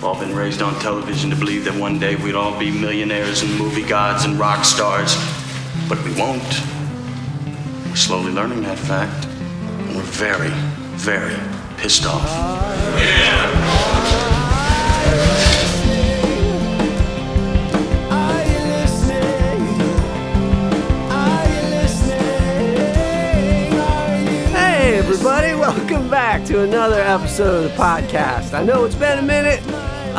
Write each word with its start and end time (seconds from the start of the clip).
All 0.00 0.14
been 0.14 0.34
raised 0.34 0.62
on 0.62 0.78
television 0.80 1.28
to 1.30 1.36
believe 1.36 1.64
that 1.64 1.74
one 1.74 1.98
day 1.98 2.14
we'd 2.14 2.36
all 2.36 2.56
be 2.56 2.70
millionaires 2.70 3.42
and 3.42 3.58
movie 3.58 3.82
gods 3.82 4.24
and 4.24 4.38
rock 4.38 4.64
stars, 4.64 5.16
but 5.88 6.02
we 6.04 6.12
won't. 6.14 6.40
We're 7.84 7.96
slowly 7.96 8.30
learning 8.30 8.62
that 8.62 8.78
fact, 8.78 9.26
and 9.26 9.96
we're 9.96 10.02
very, 10.02 10.50
very 10.94 11.34
pissed 11.78 12.06
off. 12.06 12.22
Hey, 24.54 24.98
everybody, 24.98 25.54
welcome 25.54 26.08
back 26.08 26.44
to 26.44 26.62
another 26.62 27.00
episode 27.00 27.64
of 27.64 27.70
the 27.72 27.76
podcast. 27.76 28.54
I 28.54 28.62
know 28.62 28.84
it's 28.84 28.94
been 28.94 29.18
a 29.18 29.22
minute, 29.22 29.60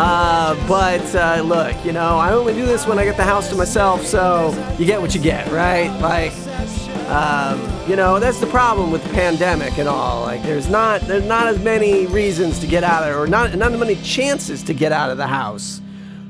uh, 0.02 0.55
but 0.66 1.13
uh, 1.13 1.41
look, 1.41 1.76
you 1.84 1.91
know, 1.91 2.17
I 2.17 2.31
only 2.31 2.53
do 2.53 2.66
this 2.66 2.88
when 2.88 2.98
I 2.98 3.03
get 3.03 3.17
the 3.17 3.26
house 3.26 3.49
to 3.49 3.55
myself, 3.55 4.05
so 4.05 4.52
you 4.80 4.85
get 4.85 5.02
what 5.02 5.13
you 5.13 5.20
get, 5.20 5.52
right? 5.52 5.89
Like, 5.99 6.31
um, 7.09 7.59
you 7.85 7.98
know, 7.98 8.17
that's 8.17 8.39
the 8.39 8.48
problem 8.48 8.91
with 8.91 9.03
the 9.03 9.09
pandemic 9.09 9.77
and 9.77 9.89
all. 9.89 10.22
Like, 10.22 10.41
there's 10.44 10.70
not 10.70 11.02
there's 11.02 11.25
not 11.25 11.48
as 11.48 11.59
many 11.62 12.05
reasons 12.05 12.59
to 12.59 12.67
get 12.67 12.85
out 12.85 13.03
of, 13.03 13.13
or 13.13 13.27
not 13.27 13.53
not 13.55 13.73
as 13.73 13.80
many 13.80 13.95
chances 13.95 14.63
to 14.63 14.73
get 14.73 14.94
out 14.94 15.09
of 15.09 15.17
the 15.17 15.27
house 15.27 15.81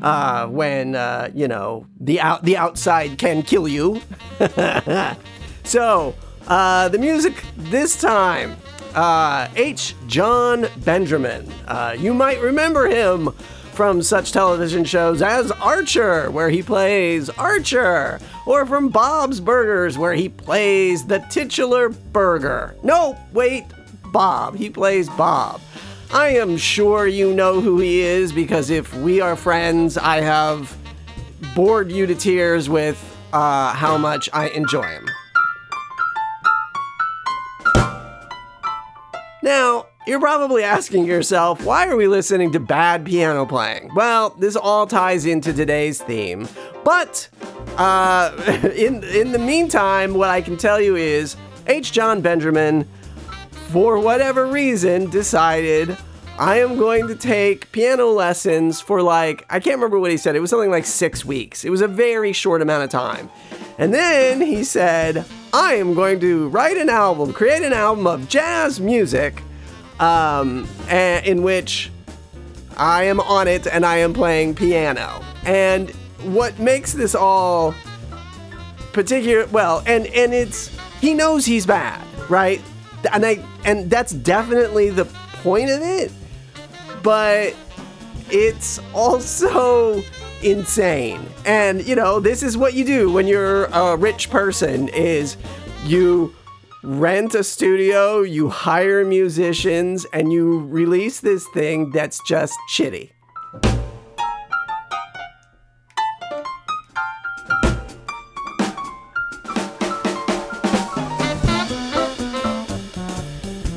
uh, 0.02 0.48
when 0.48 0.96
uh, 0.96 1.30
you 1.36 1.48
know 1.48 1.86
the 2.00 2.20
out 2.22 2.44
the 2.44 2.58
outside 2.58 3.20
can 3.20 3.44
kill 3.44 3.68
you. 3.68 4.02
so 5.64 6.16
uh, 6.48 6.90
the 6.90 6.98
music 6.98 7.44
this 7.56 8.02
time, 8.02 8.58
uh, 8.96 9.48
H. 9.56 9.94
Jon 10.08 10.66
Benjamin. 10.78 11.48
You 12.00 12.16
might 12.16 12.42
remember 12.42 12.88
him 12.88 13.30
from 13.80 14.02
such 14.02 14.34
television 14.34 14.84
shows 14.84 15.22
as 15.22 15.52
Archer, 15.52 16.30
where 16.32 16.50
he 16.50 16.62
plays 16.62 17.30
Archer, 17.30 18.20
or 18.46 18.66
from 18.66 18.90
Bob's 18.90 19.40
Burgers, 19.40 19.98
where 19.98 20.12
he 20.12 20.28
plays 20.28 21.06
the 21.06 21.20
titular 21.30 21.88
burger. 21.88 22.76
No, 22.84 23.18
wait, 23.32 23.64
Bob. 24.12 24.58
He 24.58 24.70
plays 24.70 25.08
Bob. 25.12 25.62
I 26.12 26.28
am 26.28 26.58
sure 26.58 27.08
you 27.08 27.34
know 27.34 27.62
who 27.62 27.80
he 27.80 28.02
is 28.02 28.34
because 28.34 28.70
if 28.70 28.94
we 28.96 29.22
are 29.22 29.38
friends, 29.38 29.98
I 29.98 30.20
have 30.20 30.78
bored 31.56 31.90
you 31.90 32.06
to 32.06 32.16
tears 32.16 32.68
with 32.68 33.02
uh, 33.32 33.72
how 33.72 33.98
much 33.98 34.30
I 34.34 34.50
enjoy 34.50 34.84
him. 34.84 35.08
Now, 39.42 39.86
you're 40.10 40.20
probably 40.20 40.64
asking 40.64 41.06
yourself, 41.06 41.64
why 41.64 41.88
are 41.88 41.96
we 41.96 42.08
listening 42.08 42.52
to 42.52 42.60
bad 42.60 43.06
piano 43.06 43.46
playing? 43.46 43.92
Well, 43.94 44.32
this 44.32 44.56
all 44.56 44.88
ties 44.88 45.26
into 45.28 45.54
today's 45.54 46.02
theme. 46.02 46.48
But 46.84 47.30
uh, 47.78 48.32
in 48.76 49.04
in 49.04 49.32
the 49.32 49.40
meantime, 49.40 50.16
what 50.16 50.30
I 50.30 50.42
can 50.42 50.58
tell 50.58 50.82
you 50.82 50.96
is 50.96 51.36
H. 51.68 51.92
Jon 51.92 52.22
Benjamin, 52.22 52.88
for 53.68 54.00
whatever 54.00 54.48
reason, 54.48 55.12
decided 55.12 55.96
I 56.40 56.60
am 56.60 56.78
going 56.78 57.08
to 57.08 57.16
take 57.16 57.72
piano 57.72 58.08
lessons 58.08 58.82
for 58.82 59.04
like 59.04 59.46
I 59.50 59.60
can't 59.60 59.76
remember 59.76 60.00
what 60.00 60.10
he 60.10 60.18
said. 60.18 60.36
It 60.36 60.40
was 60.40 60.50
something 60.50 60.72
like 60.72 60.86
six 60.86 61.24
weeks. 61.24 61.64
It 61.64 61.70
was 61.70 61.82
a 61.82 61.88
very 61.88 62.34
short 62.34 62.64
amount 62.64 62.84
of 62.84 62.90
time. 62.90 63.30
And 63.78 63.94
then 63.94 64.42
he 64.42 64.64
said, 64.64 65.24
I 65.54 65.76
am 65.76 65.94
going 65.94 66.20
to 66.22 66.50
write 66.50 66.78
an 66.78 66.90
album, 66.90 67.32
create 67.32 67.62
an 67.62 67.74
album 67.74 68.08
of 68.08 68.28
jazz 68.28 68.80
music, 68.80 69.42
um, 70.00 70.68
in 70.90 71.44
which 71.44 71.92
I 72.78 73.04
am 73.04 73.20
on 73.20 73.48
it 73.48 73.68
and 73.68 73.86
I 73.86 73.98
am 73.98 74.14
playing 74.14 74.56
piano. 74.56 75.22
And 75.46 75.90
what 76.24 76.58
makes 76.60 76.94
this 76.94 77.16
all 77.16 77.74
particular, 78.94 79.46
well, 79.48 79.84
and 79.86 80.08
and 80.08 80.34
it's 80.34 80.70
he 81.02 81.14
knows 81.14 81.46
he's 81.46 81.66
bad, 81.66 82.06
right? 82.30 82.62
And 83.14 83.26
I 83.26 83.44
and 83.66 83.90
that's 83.90 84.12
definitely 84.12 84.90
the 84.90 85.06
point 85.44 85.70
of 85.70 85.82
it. 85.82 86.12
But 87.04 87.56
it's 88.30 88.80
also 88.94 90.04
insane. 90.42 91.26
And 91.46 91.86
you 91.86 91.96
know, 91.96 92.20
this 92.20 92.44
is 92.44 92.58
what 92.58 92.74
you 92.74 92.86
do 92.86 93.12
when 93.12 93.28
you're 93.28 93.66
a 93.66 93.96
rich 93.96 94.30
person 94.30 94.88
is 94.90 95.38
you 95.84 96.34
rent 96.84 97.36
a 97.36 97.44
studio, 97.44 98.22
you 98.22 98.50
hire 98.50 99.04
musicians 99.04 100.06
and 100.14 100.32
you 100.32 100.60
release 100.68 101.20
this 101.20 101.48
thing 101.54 101.92
that's 101.92 102.22
just 102.28 102.58
shitty. 102.72 103.12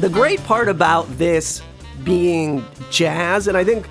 the 0.03 0.09
great 0.09 0.43
part 0.43 0.69
about 0.69 1.07
this 1.17 1.63
being 2.03 2.65
jazz, 2.91 3.47
and 3.47 3.57
I 3.57 3.63
think, 3.63 3.89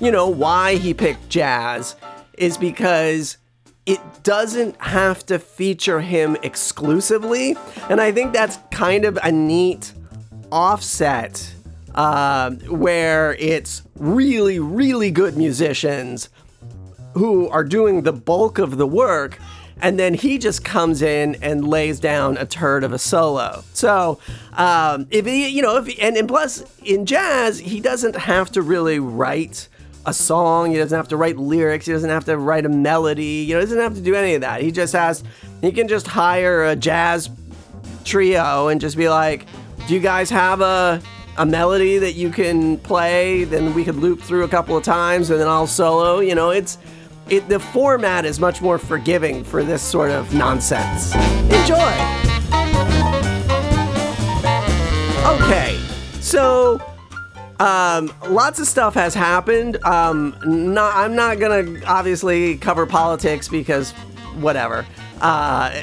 you 0.00 0.10
know, 0.10 0.26
why 0.26 0.76
he 0.76 0.94
picked 0.94 1.28
jazz 1.28 1.96
is 2.38 2.56
because 2.56 3.36
it 3.86 4.00
doesn't 4.22 4.80
have 4.80 5.24
to 5.26 5.38
feature 5.38 6.00
him 6.00 6.36
exclusively. 6.42 7.56
And 7.88 8.00
I 8.00 8.12
think 8.12 8.32
that's 8.32 8.58
kind 8.70 9.04
of 9.04 9.18
a 9.22 9.32
neat 9.32 9.92
offset 10.52 11.54
uh, 11.94 12.50
where 12.68 13.34
it's 13.34 13.82
really, 13.96 14.58
really 14.58 15.10
good 15.10 15.36
musicians 15.36 16.28
who 17.14 17.48
are 17.48 17.64
doing 17.64 18.02
the 18.02 18.12
bulk 18.12 18.58
of 18.58 18.76
the 18.76 18.86
work 18.86 19.38
and 19.82 19.98
then 19.98 20.14
he 20.14 20.38
just 20.38 20.64
comes 20.64 21.02
in 21.02 21.36
and 21.42 21.66
lays 21.66 22.00
down 22.00 22.36
a 22.36 22.46
turd 22.46 22.84
of 22.84 22.92
a 22.92 22.98
solo. 22.98 23.64
So, 23.72 24.18
um, 24.52 25.06
if 25.10 25.26
he, 25.26 25.48
you 25.48 25.62
know, 25.62 25.76
if 25.76 25.86
he, 25.86 26.00
and, 26.00 26.16
and 26.16 26.28
plus 26.28 26.64
in 26.84 27.06
jazz, 27.06 27.58
he 27.58 27.80
doesn't 27.80 28.16
have 28.16 28.50
to 28.52 28.62
really 28.62 28.98
write 28.98 29.68
a 30.06 30.14
song. 30.14 30.70
He 30.70 30.78
doesn't 30.78 30.96
have 30.96 31.08
to 31.08 31.16
write 31.16 31.36
lyrics. 31.36 31.86
He 31.86 31.92
doesn't 31.92 32.10
have 32.10 32.24
to 32.26 32.38
write 32.38 32.64
a 32.66 32.68
melody. 32.68 33.44
You 33.46 33.54
know, 33.54 33.60
he 33.60 33.66
doesn't 33.66 33.78
have 33.78 33.94
to 33.94 34.00
do 34.00 34.14
any 34.14 34.34
of 34.34 34.40
that. 34.40 34.62
He 34.62 34.70
just 34.70 34.92
has, 34.92 35.22
he 35.60 35.72
can 35.72 35.88
just 35.88 36.06
hire 36.06 36.64
a 36.64 36.76
jazz 36.76 37.30
trio 38.04 38.68
and 38.68 38.80
just 38.80 38.96
be 38.96 39.08
like, 39.08 39.46
"Do 39.86 39.94
you 39.94 40.00
guys 40.00 40.30
have 40.30 40.60
a 40.60 41.00
a 41.36 41.46
melody 41.46 41.98
that 41.98 42.12
you 42.12 42.30
can 42.30 42.78
play? 42.78 43.44
Then 43.44 43.74
we 43.74 43.84
could 43.84 43.96
loop 43.96 44.20
through 44.20 44.44
a 44.44 44.48
couple 44.48 44.76
of 44.76 44.82
times, 44.82 45.30
and 45.30 45.40
then 45.40 45.48
I'll 45.48 45.66
solo." 45.66 46.20
You 46.20 46.34
know, 46.34 46.50
it's 46.50 46.78
it. 47.28 47.48
The 47.48 47.60
format 47.60 48.24
is 48.24 48.40
much 48.40 48.62
more 48.62 48.78
forgiving 48.78 49.44
for 49.44 49.62
this 49.62 49.82
sort 49.82 50.10
of 50.10 50.32
nonsense. 50.34 51.14
Enjoy. 51.14 52.29
Um, 57.60 58.12
lots 58.28 58.58
of 58.58 58.66
stuff 58.66 58.94
has 58.94 59.14
happened. 59.14 59.76
Um, 59.84 60.34
not, 60.44 60.96
I'm 60.96 61.14
not 61.14 61.38
gonna 61.38 61.80
obviously 61.86 62.56
cover 62.56 62.86
politics 62.86 63.48
because 63.48 63.92
whatever. 64.40 64.86
Uh, 65.20 65.82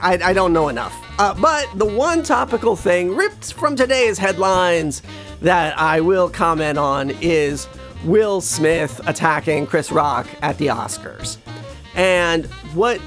I, 0.00 0.18
I 0.22 0.32
don't 0.32 0.52
know 0.52 0.68
enough. 0.68 0.94
Uh, 1.18 1.34
but 1.34 1.68
the 1.76 1.84
one 1.84 2.22
topical 2.22 2.76
thing 2.76 3.16
ripped 3.16 3.52
from 3.54 3.74
today's 3.74 4.16
headlines 4.16 5.02
that 5.40 5.76
I 5.78 6.00
will 6.00 6.30
comment 6.30 6.78
on 6.78 7.10
is 7.20 7.66
Will 8.04 8.40
Smith 8.40 9.00
attacking 9.06 9.66
Chris 9.66 9.90
Rock 9.90 10.28
at 10.40 10.56
the 10.58 10.68
Oscars. 10.68 11.36
And 11.96 12.46
what 12.74 13.00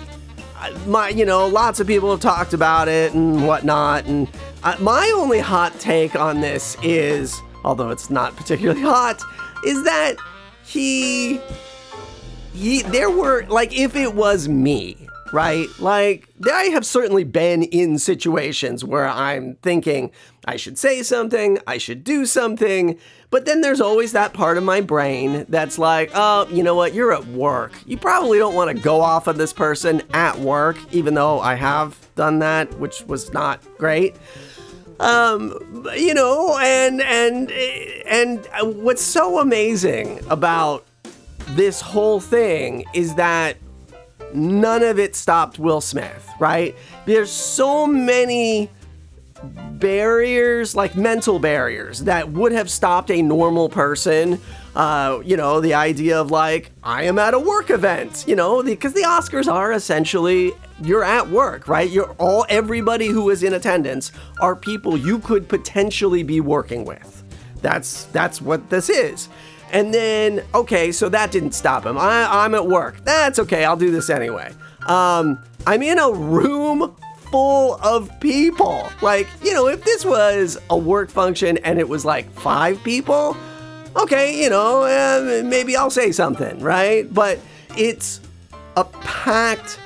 my 0.85 1.09
you 1.09 1.25
know 1.25 1.47
lots 1.47 1.79
of 1.79 1.87
people 1.87 2.11
have 2.11 2.19
talked 2.19 2.53
about 2.53 2.87
it 2.87 3.13
and 3.13 3.45
whatnot 3.45 4.05
and 4.05 4.27
uh, 4.63 4.75
my 4.79 5.11
only 5.15 5.39
hot 5.39 5.77
take 5.79 6.15
on 6.15 6.41
this 6.41 6.75
is 6.81 7.39
although 7.65 7.89
it's 7.89 8.09
not 8.09 8.35
particularly 8.35 8.81
hot 8.93 9.21
is 9.65 9.83
that 9.83 10.15
he 10.63 11.41
he 12.53 12.81
there 12.83 13.09
were 13.09 13.45
like 13.47 13.77
if 13.77 13.95
it 13.95 14.15
was 14.15 14.47
me 14.47 15.05
right? 15.33 15.67
Like 15.79 16.29
i 16.49 16.65
have 16.65 16.85
certainly 16.85 17.23
been 17.23 17.63
in 17.63 17.97
situations 17.97 18.85
where 18.85 19.07
i'm 19.07 19.55
thinking 19.55 20.11
i 20.45 20.55
should 20.55 20.77
say 20.77 21.01
something 21.01 21.57
i 21.65 21.77
should 21.77 22.03
do 22.03 22.25
something 22.25 22.97
but 23.31 23.45
then 23.45 23.61
there's 23.61 23.81
always 23.81 24.11
that 24.11 24.33
part 24.33 24.57
of 24.57 24.63
my 24.63 24.79
brain 24.81 25.45
that's 25.49 25.77
like 25.77 26.11
oh 26.13 26.47
you 26.49 26.63
know 26.63 26.75
what 26.75 26.93
you're 26.93 27.11
at 27.11 27.25
work. 27.27 27.73
You 27.85 27.97
probably 27.97 28.37
don't 28.37 28.53
want 28.53 28.75
to 28.75 28.81
go 28.81 29.01
off 29.01 29.27
on 29.27 29.37
this 29.37 29.51
person 29.51 30.03
at 30.13 30.37
work 30.39 30.77
even 30.93 31.15
though 31.15 31.39
i 31.39 31.55
have 31.55 31.97
done 32.15 32.39
that 32.39 32.73
which 32.79 33.01
was 33.03 33.33
not 33.33 33.61
great 33.77 34.15
um 34.99 35.53
you 35.95 36.13
know 36.13 36.57
and 36.61 37.01
and 37.01 37.51
and 37.51 38.47
what's 38.83 39.01
so 39.01 39.39
amazing 39.39 40.19
about 40.29 40.85
this 41.49 41.81
whole 41.81 42.19
thing 42.19 42.85
is 42.93 43.15
that 43.15 43.57
none 44.33 44.83
of 44.83 44.99
it 44.99 45.15
stopped 45.15 45.59
Will 45.59 45.81
Smith, 45.81 46.29
right? 46.39 46.75
There's 47.05 47.31
so 47.31 47.87
many 47.87 48.69
barriers, 49.43 50.75
like 50.75 50.95
mental 50.95 51.39
barriers, 51.39 52.03
that 52.03 52.29
would 52.29 52.51
have 52.51 52.69
stopped 52.69 53.11
a 53.11 53.21
normal 53.21 53.69
person. 53.69 54.39
Uh, 54.75 55.21
you 55.23 55.37
know, 55.37 55.61
the 55.61 55.73
idea 55.73 56.19
of 56.19 56.31
like, 56.31 56.71
I 56.83 57.03
am 57.03 57.17
at 57.19 57.33
a 57.33 57.39
work 57.39 57.69
event, 57.69 58.25
you 58.27 58.35
know, 58.35 58.61
because 58.61 58.93
the, 58.93 59.01
the 59.01 59.07
Oscars 59.07 59.51
are 59.51 59.71
essentially 59.71 60.53
you're 60.81 61.03
at 61.03 61.29
work, 61.29 61.67
right? 61.67 61.89
You're 61.89 62.11
all 62.13 62.45
everybody 62.49 63.07
who 63.07 63.29
is 63.29 63.43
in 63.43 63.53
attendance 63.53 64.11
are 64.39 64.55
people 64.55 64.97
you 64.97 65.19
could 65.19 65.47
potentially 65.47 66.23
be 66.23 66.41
working 66.41 66.85
with. 66.85 67.23
That's 67.61 68.05
that's 68.05 68.41
what 68.41 68.69
this 68.69 68.89
is. 68.89 69.29
And 69.71 69.93
then, 69.93 70.43
okay, 70.53 70.91
so 70.91 71.09
that 71.09 71.31
didn't 71.31 71.53
stop 71.53 71.85
him. 71.85 71.97
I, 71.97 72.45
I'm 72.45 72.55
at 72.55 72.67
work. 72.67 73.03
That's 73.03 73.39
okay. 73.39 73.65
I'll 73.65 73.75
do 73.75 73.91
this 73.91 74.09
anyway. 74.09 74.53
Um, 74.85 75.39
I'm 75.65 75.81
in 75.81 75.97
a 75.97 76.11
room 76.11 76.95
full 77.31 77.75
of 77.81 78.17
people. 78.19 78.87
Like, 79.01 79.27
you 79.43 79.53
know, 79.53 79.67
if 79.67 79.83
this 79.83 80.05
was 80.05 80.59
a 80.69 80.77
work 80.77 81.09
function 81.09 81.57
and 81.59 81.79
it 81.79 81.89
was 81.89 82.05
like 82.05 82.29
five 82.31 82.81
people, 82.83 83.35
okay, 83.95 84.41
you 84.41 84.49
know, 84.49 84.83
uh, 84.83 85.41
maybe 85.43 85.75
I'll 85.75 85.89
say 85.89 86.11
something, 86.11 86.59
right? 86.59 87.11
But 87.11 87.39
it's 87.75 88.21
a 88.77 88.83
packed 88.83 89.79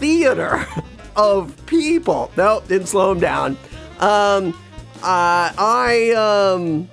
theater 0.00 0.66
of 1.16 1.54
people. 1.66 2.30
Nope, 2.36 2.66
didn't 2.66 2.88
slow 2.88 3.12
him 3.12 3.20
down. 3.20 3.56
Um, 4.00 4.58
uh, 5.02 5.52
I, 5.56 6.10
um, 6.16 6.88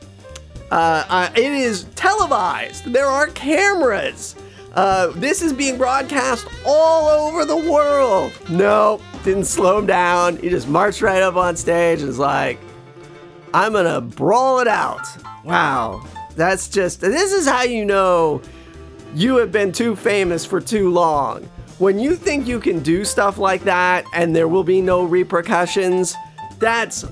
uh, 0.72 1.06
uh, 1.08 1.30
it 1.36 1.52
is 1.52 1.86
televised. 1.96 2.86
There 2.86 3.06
are 3.08 3.28
cameras. 3.28 4.36
Uh, 4.74 5.08
this 5.16 5.42
is 5.42 5.54
being 5.54 5.78
broadcast 5.78 6.48
all 6.66 7.08
over 7.08 7.46
the 7.46 7.58
world. 7.58 8.32
No, 8.50 9.02
didn't 9.24 9.46
slow 9.46 9.80
him 9.80 9.88
down. 9.88 10.38
He 10.38 10.50
just 10.50 10.68
marched 10.68 11.02
right 11.02 11.24
up 11.24 11.36
on 11.36 11.56
stage 11.56 12.00
and 12.00 12.08
was 12.08 12.20
like, 12.20 12.60
I'm 13.54 13.74
gonna 13.74 14.02
brawl 14.02 14.60
it 14.60 14.68
out. 14.68 15.08
Wow. 15.44 16.06
That's 16.36 16.68
just, 16.70 17.02
this 17.02 17.34
is 17.34 17.48
how 17.48 17.64
you 17.64 17.86
know 17.86 18.42
you 19.16 19.38
have 19.38 19.52
been 19.52 19.72
too 19.72 19.96
famous 19.96 20.46
for 20.46 20.62
too 20.62 20.92
long. 20.92 21.50
When 21.80 22.00
you 22.00 22.16
think 22.16 22.48
you 22.48 22.60
can 22.60 22.80
do 22.80 23.06
stuff 23.06 23.38
like 23.38 23.64
that 23.64 24.06
and 24.14 24.36
there 24.36 24.48
will 24.48 24.64
be 24.64 24.82
no 24.82 25.04
repercussions, 25.04 26.16
that's 26.60 27.06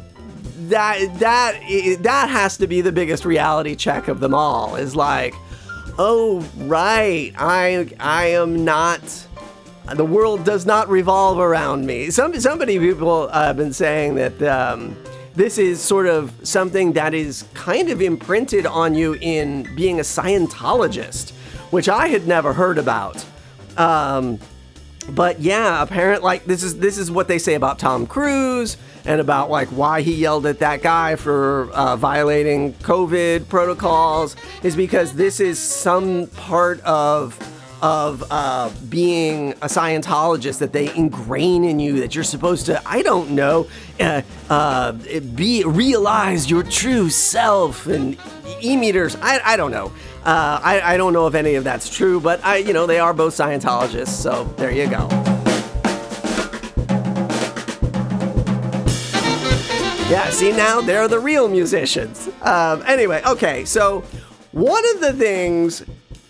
that 0.67 1.19
that 1.19 1.97
that 2.01 2.29
has 2.29 2.57
to 2.57 2.67
be 2.67 2.81
the 2.81 2.91
biggest 2.91 3.25
reality 3.25 3.75
check 3.75 4.07
of 4.07 4.19
them 4.19 4.33
all 4.33 4.75
is 4.75 4.95
like 4.95 5.35
oh 5.99 6.39
right 6.61 7.33
i 7.37 7.87
i 7.99 8.25
am 8.27 8.63
not 8.63 9.01
the 9.93 10.05
world 10.05 10.43
does 10.43 10.65
not 10.65 10.89
revolve 10.89 11.37
around 11.37 11.85
me. 11.85 12.09
Some 12.09 12.39
somebody 12.39 12.79
people 12.79 13.29
uh, 13.31 13.45
have 13.45 13.57
been 13.57 13.73
saying 13.73 14.15
that 14.15 14.41
um, 14.41 14.97
this 15.35 15.57
is 15.57 15.79
sort 15.79 16.07
of 16.07 16.33
something 16.41 16.93
that 16.93 17.13
is 17.13 17.45
kind 17.53 17.89
of 17.89 18.01
imprinted 18.01 18.65
on 18.65 18.95
you 18.95 19.15
in 19.21 19.69
being 19.75 19.99
a 19.99 20.03
scientologist 20.03 21.31
which 21.71 21.89
i 21.89 22.07
had 22.07 22.27
never 22.27 22.53
heard 22.53 22.77
about. 22.77 23.23
Um, 23.77 24.39
but 25.09 25.39
yeah, 25.39 25.81
apparently, 25.81 26.23
like 26.23 26.45
this 26.45 26.63
is 26.63 26.79
this 26.79 26.97
is 26.97 27.11
what 27.11 27.27
they 27.27 27.37
say 27.37 27.53
about 27.53 27.79
Tom 27.79 28.07
Cruise 28.07 28.77
and 29.05 29.21
about 29.21 29.49
like 29.49 29.67
why 29.69 30.01
he 30.01 30.13
yelled 30.13 30.45
at 30.45 30.59
that 30.59 30.81
guy 30.81 31.15
for 31.15 31.69
uh, 31.73 31.95
violating 31.95 32.73
COVID 32.73 33.47
protocols 33.47 34.35
is 34.63 34.75
because 34.75 35.13
this 35.13 35.39
is 35.39 35.59
some 35.59 36.27
part 36.27 36.81
of 36.81 37.37
of 37.81 38.23
uh, 38.31 38.71
being 38.89 39.51
a 39.53 39.67
Scientologist 39.67 40.57
that 40.59 40.73
they 40.73 40.93
ingrain 40.95 41.63
in 41.63 41.79
you 41.79 41.99
that 41.99 42.15
you're 42.15 42.23
supposed 42.23 42.65
to 42.65 42.81
I 42.85 43.03
don't 43.03 43.31
know 43.31 43.67
uh, 43.99 44.21
uh 44.49 44.93
be 44.93 45.63
realize 45.63 46.49
your 46.49 46.63
true 46.63 47.09
self 47.09 47.85
and 47.85 48.17
e 48.61 48.75
meters 48.75 49.15
I 49.21 49.39
I 49.43 49.57
don't 49.57 49.71
know. 49.71 49.91
Uh, 50.25 50.59
I, 50.63 50.81
I 50.81 50.97
don't 50.97 51.13
know 51.13 51.27
if 51.27 51.35
any 51.35 51.53
of 51.53 51.63
that's 51.63 51.87
true, 51.87 52.19
but 52.19 52.43
I, 52.43 52.57
you 52.57 52.73
know, 52.73 52.87
they 52.87 52.97
are 52.97 53.13
both 53.13 53.35
Scientologists, 53.35 54.07
so 54.07 54.45
there 54.57 54.71
you 54.71 54.89
go. 54.89 55.07
Yeah, 60.09 60.29
see 60.31 60.51
now 60.51 60.81
they're 60.81 61.07
the 61.07 61.19
real 61.19 61.47
musicians. 61.47 62.27
Um, 62.41 62.83
anyway, 62.87 63.21
okay, 63.27 63.65
so 63.65 64.01
one 64.51 64.83
of 64.95 65.01
the 65.01 65.13
things, 65.13 65.83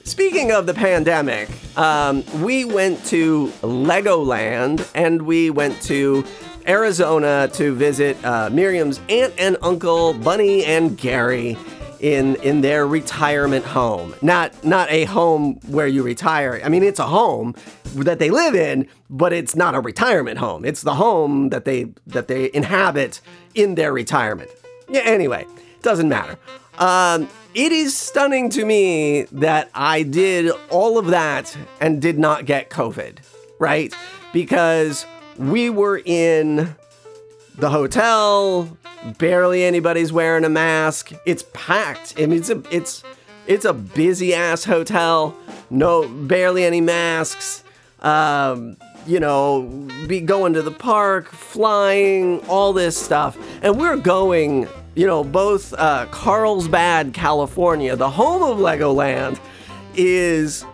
speaking 0.04 0.51
of 0.51 0.66
the 0.66 0.74
pandemic, 0.74 1.50
um, 1.78 2.25
we 2.42 2.66
went 2.66 3.06
to 3.06 3.48
Legoland 3.62 4.89
and 4.94 5.21
we 5.21 5.51
went 5.51 5.81
to 5.83 6.25
Arizona 6.68 7.50
to 7.54 7.74
visit 7.75 8.18
uh, 8.25 8.50
Miriam's 8.50 9.00
aunt 9.07 9.33
and 9.38 9.56
uncle, 9.62 10.13
Bunny 10.13 10.66
and 10.66 10.98
Gary 10.98 11.57
in 12.06 12.36
in 12.36 12.62
their 12.62 12.86
retirement 12.86 13.66
home. 13.66 14.13
Not 14.22 14.63
not 14.63 14.92
a 14.92 15.06
home 15.06 15.56
where 15.68 15.88
you 15.88 16.04
retire. 16.04 16.62
I 16.63 16.69
mean, 16.69 16.84
it's 16.84 17.00
a 17.00 17.07
home 17.07 17.56
that 17.96 18.19
they 18.19 18.30
live 18.30 18.54
in, 18.54 18.88
but 19.10 19.34
it's 19.34 19.56
not 19.56 19.74
a 19.74 19.80
retirement 19.80 20.38
home. 20.38 20.66
It's 20.66 20.84
the 20.84 20.94
home 20.94 21.50
that 21.50 21.66
they 21.66 21.88
that 22.06 22.28
they 22.28 22.52
inhabit 22.54 23.22
in 23.56 23.74
their 23.74 23.92
retirement. 23.92 24.52
Yeah. 24.88 25.02
Anyway, 25.02 25.48
doesn't 25.81 26.07
matter. 26.07 26.38
Um, 26.78 27.28
it 27.56 27.72
is 27.72 27.98
stunning 27.98 28.52
to 28.52 28.66
me 28.66 29.24
that 29.31 29.72
I 29.74 30.04
did 30.04 30.52
all 30.69 31.00
of 31.00 31.07
that 31.07 31.57
and 31.81 32.00
did 32.00 32.19
not 32.19 32.46
get 32.46 32.69
COVID, 32.69 33.18
right? 33.57 33.92
Because 34.31 35.07
we 35.38 35.72
were 35.72 36.04
in 36.06 36.75
the 37.57 37.69
hotel, 37.69 38.78
barely 39.18 39.63
anybody's 39.63 40.12
wearing 40.12 40.44
a 40.44 40.50
mask. 40.50 41.13
It's 41.25 41.46
packed. 41.54 42.16
I 42.18 42.25
mean, 42.25 42.40
it's 42.40 42.50
a 42.50 42.62
it's 42.72 43.04
it's 43.48 43.66
a 43.66 43.74
busy 43.74 44.34
ass 44.34 44.63
hotel. 44.63 45.36
No, 45.69 46.07
barely 46.07 46.63
any 46.63 46.81
masks. 46.81 47.63
Um, 48.02 48.78
you 49.07 49.19
know, 49.19 49.88
be 50.07 50.19
going 50.19 50.54
to 50.54 50.62
the 50.62 50.72
park, 50.72 51.30
flying, 51.30 52.40
all 52.48 52.74
this 52.74 52.98
stuff, 52.98 53.38
and 53.62 53.80
we're 53.80 53.98
going. 53.98 54.68
You 54.98 55.06
know, 55.06 55.25
both 55.25 55.74
uh, 55.74 56.06
Carlsbad, 56.10 57.13
California, 57.13 57.98
the 57.98 58.10
home 58.10 58.42
of 58.42 58.60
Legoland, 58.60 59.38
is 59.94 60.66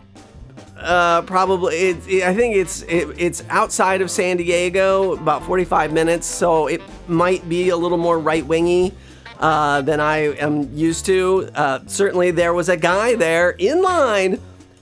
uh, 0.81 1.21
probably 1.23 1.75
it, 1.75 2.07
it, 2.07 2.23
I 2.23 2.33
think 2.33 2.55
it's 2.55 2.81
it, 2.83 3.07
it's 3.17 3.43
outside 3.49 4.01
of 4.01 4.09
San 4.09 4.37
Diego, 4.37 5.13
about 5.13 5.43
45 5.43 5.93
minutes, 5.93 6.27
so 6.27 6.67
it 6.67 6.81
might 7.07 7.47
be 7.47 7.69
a 7.69 7.77
little 7.77 7.97
more 7.97 8.19
right 8.19 8.45
wingy 8.45 8.93
uh, 9.39 9.81
than 9.81 9.99
I 9.99 10.35
am 10.37 10.75
used 10.75 11.05
to. 11.07 11.49
Uh, 11.55 11.79
certainly, 11.87 12.31
there 12.31 12.53
was 12.53 12.69
a 12.69 12.77
guy 12.77 13.15
there 13.15 13.51
in 13.51 13.81
line, 13.81 14.39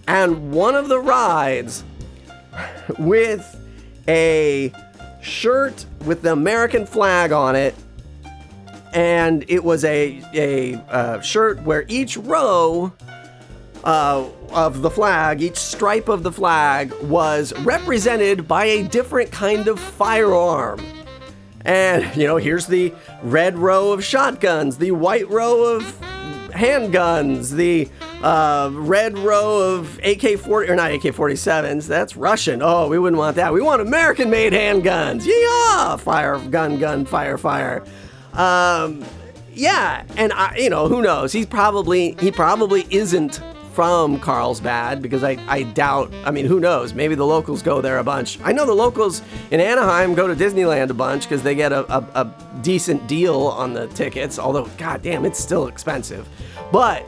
and 0.07 0.51
one 0.51 0.75
of 0.75 0.87
the 0.87 0.99
rides 0.99 1.83
with 2.99 3.55
a 4.07 4.71
shirt 5.21 5.85
with 6.05 6.21
the 6.21 6.31
American 6.31 6.85
flag 6.85 7.31
on 7.31 7.55
it, 7.55 7.75
and 8.93 9.43
it 9.49 9.63
was 9.63 9.83
a 9.83 10.23
a 10.33 10.75
uh, 10.89 11.21
shirt 11.21 11.61
where 11.63 11.85
each 11.87 12.15
row 12.17 12.93
uh, 13.83 14.25
of 14.51 14.81
the 14.81 14.89
flag, 14.89 15.41
each 15.41 15.57
stripe 15.57 16.09
of 16.09 16.23
the 16.23 16.31
flag 16.31 16.93
was 17.01 17.53
represented 17.59 18.47
by 18.47 18.65
a 18.65 18.83
different 18.83 19.31
kind 19.31 19.67
of 19.67 19.79
firearm. 19.79 20.79
And, 21.65 22.15
you 22.15 22.25
know, 22.25 22.37
here's 22.37 22.67
the 22.67 22.93
red 23.21 23.57
row 23.57 23.91
of 23.91 24.03
shotguns, 24.03 24.77
the 24.77 24.91
white 24.91 25.29
row 25.29 25.75
of 25.75 25.83
handguns, 26.51 27.51
the 27.51 27.89
uh, 28.23 28.69
red 28.73 29.17
row 29.17 29.75
of 29.75 29.99
AK 30.03 30.39
40, 30.39 30.69
or 30.71 30.75
not 30.75 30.91
AK 30.91 31.01
47s, 31.01 31.87
that's 31.87 32.15
Russian. 32.17 32.61
Oh, 32.61 32.87
we 32.87 32.99
wouldn't 32.99 33.17
want 33.17 33.35
that. 33.35 33.53
We 33.53 33.61
want 33.61 33.81
American 33.81 34.29
made 34.29 34.53
handguns. 34.53 35.25
Yeah, 35.25 35.95
fire, 35.97 36.39
gun, 36.49 36.79
gun, 36.79 37.05
fire, 37.05 37.37
fire. 37.37 37.83
Um, 38.33 39.05
yeah, 39.53 40.05
and 40.15 40.31
I, 40.33 40.55
you 40.57 40.69
know, 40.69 40.87
who 40.87 41.01
knows? 41.01 41.31
He's 41.33 41.45
probably, 41.45 42.13
he 42.19 42.31
probably 42.31 42.85
isn't 42.89 43.41
from 43.79 44.19
Carlsbad 44.19 45.01
because 45.01 45.23
I, 45.23 45.37
I 45.47 45.63
doubt, 45.63 46.13
I 46.25 46.31
mean, 46.31 46.45
who 46.45 46.59
knows? 46.59 46.93
Maybe 46.93 47.15
the 47.15 47.25
locals 47.25 47.61
go 47.61 47.79
there 47.79 47.99
a 47.99 48.03
bunch. 48.03 48.37
I 48.43 48.51
know 48.51 48.65
the 48.65 48.73
locals 48.73 49.21
in 49.51 49.61
Anaheim 49.61 50.15
go 50.15 50.27
to 50.27 50.35
Disneyland 50.35 50.89
a 50.89 50.93
bunch 50.93 51.23
because 51.23 51.43
they 51.43 51.55
get 51.55 51.71
a, 51.71 51.89
a, 51.89 52.05
a, 52.13 52.35
decent 52.61 53.07
deal 53.07 53.37
on 53.37 53.71
the 53.71 53.87
tickets, 53.87 54.37
although, 54.37 54.65
goddamn, 54.77 55.23
it's 55.23 55.39
still 55.39 55.67
expensive. 55.67 56.27
But, 56.73 57.05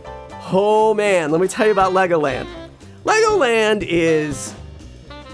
oh 0.49 0.93
man, 0.93 1.29
let 1.31 1.41
me 1.41 1.49
tell 1.49 1.65
you 1.65 1.73
about 1.73 1.91
Legoland. 1.91 2.47
Legoland 3.03 3.85
is, 3.85 4.55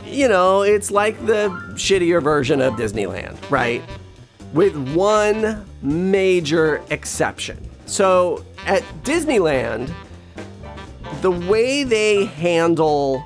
you 0.07 0.27
know, 0.27 0.63
it's 0.63 0.89
like 0.89 1.23
the 1.27 1.49
shittier 1.75 2.19
version 2.19 2.61
of 2.61 2.73
Disneyland, 2.73 3.37
right? 3.51 3.83
With 4.53 4.75
one 4.95 5.63
major 5.83 6.81
exception. 6.89 7.63
So 7.85 8.43
at 8.65 8.81
Disneyland, 9.03 9.93
the 11.21 11.31
way 11.31 11.83
they 11.83 12.25
handle 12.25 13.23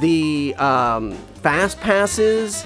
the 0.00 0.54
um, 0.56 1.12
fast 1.42 1.80
passes 1.80 2.64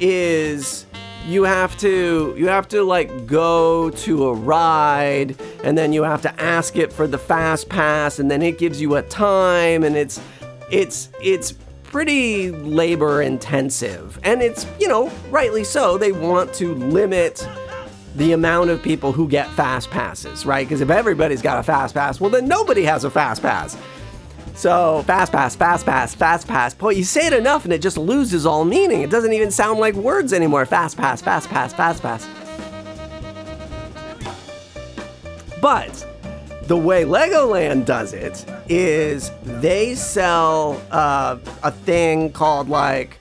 is 0.00 0.86
you 1.26 1.44
have 1.44 1.76
to 1.76 2.34
you 2.38 2.46
have 2.46 2.66
to 2.68 2.82
like 2.82 3.26
go 3.26 3.90
to 3.90 4.28
a 4.28 4.32
ride 4.32 5.36
and 5.62 5.76
then 5.76 5.92
you 5.92 6.02
have 6.02 6.22
to 6.22 6.40
ask 6.40 6.76
it 6.76 6.92
for 6.92 7.06
the 7.06 7.18
fast 7.18 7.68
pass 7.68 8.18
and 8.18 8.30
then 8.30 8.40
it 8.40 8.58
gives 8.58 8.80
you 8.80 8.96
a 8.96 9.02
time 9.02 9.84
and 9.84 9.96
it's 9.96 10.20
it's 10.70 11.10
it's 11.20 11.52
pretty 11.82 12.50
labor 12.50 13.20
intensive 13.22 14.18
and 14.22 14.42
it's 14.42 14.66
you 14.80 14.88
know 14.88 15.10
rightly 15.30 15.64
so 15.64 15.98
they 15.98 16.12
want 16.12 16.52
to 16.54 16.74
limit 16.74 17.46
the 18.18 18.32
amount 18.32 18.68
of 18.70 18.82
people 18.82 19.12
who 19.12 19.26
get 19.26 19.48
fast 19.52 19.90
passes 19.90 20.44
right 20.44 20.66
because 20.66 20.80
if 20.80 20.90
everybody's 20.90 21.42
got 21.42 21.58
a 21.58 21.62
fast 21.62 21.94
pass 21.94 22.20
well 22.20 22.30
then 22.30 22.46
nobody 22.46 22.82
has 22.82 23.04
a 23.04 23.10
fast 23.10 23.40
pass 23.40 23.76
so 24.58 25.04
fast 25.06 25.30
pass, 25.30 25.54
fast 25.54 25.86
pass, 25.86 26.16
fast 26.16 26.48
pass. 26.48 26.74
Boy, 26.74 26.90
you 26.90 27.04
say 27.04 27.28
it 27.28 27.32
enough 27.32 27.62
and 27.62 27.72
it 27.72 27.80
just 27.80 27.96
loses 27.96 28.44
all 28.44 28.64
meaning. 28.64 29.02
It 29.02 29.10
doesn't 29.10 29.32
even 29.32 29.52
sound 29.52 29.78
like 29.78 29.94
words 29.94 30.32
anymore. 30.32 30.66
Fast 30.66 30.96
pass, 30.96 31.22
fast 31.22 31.48
pass, 31.48 31.72
fast 31.72 32.02
pass. 32.02 32.26
But 35.60 36.04
the 36.64 36.76
way 36.76 37.04
Legoland 37.04 37.84
does 37.84 38.12
it 38.12 38.44
is 38.68 39.30
they 39.44 39.94
sell 39.94 40.80
uh, 40.90 41.38
a 41.62 41.70
thing 41.70 42.32
called 42.32 42.68
like 42.68 43.17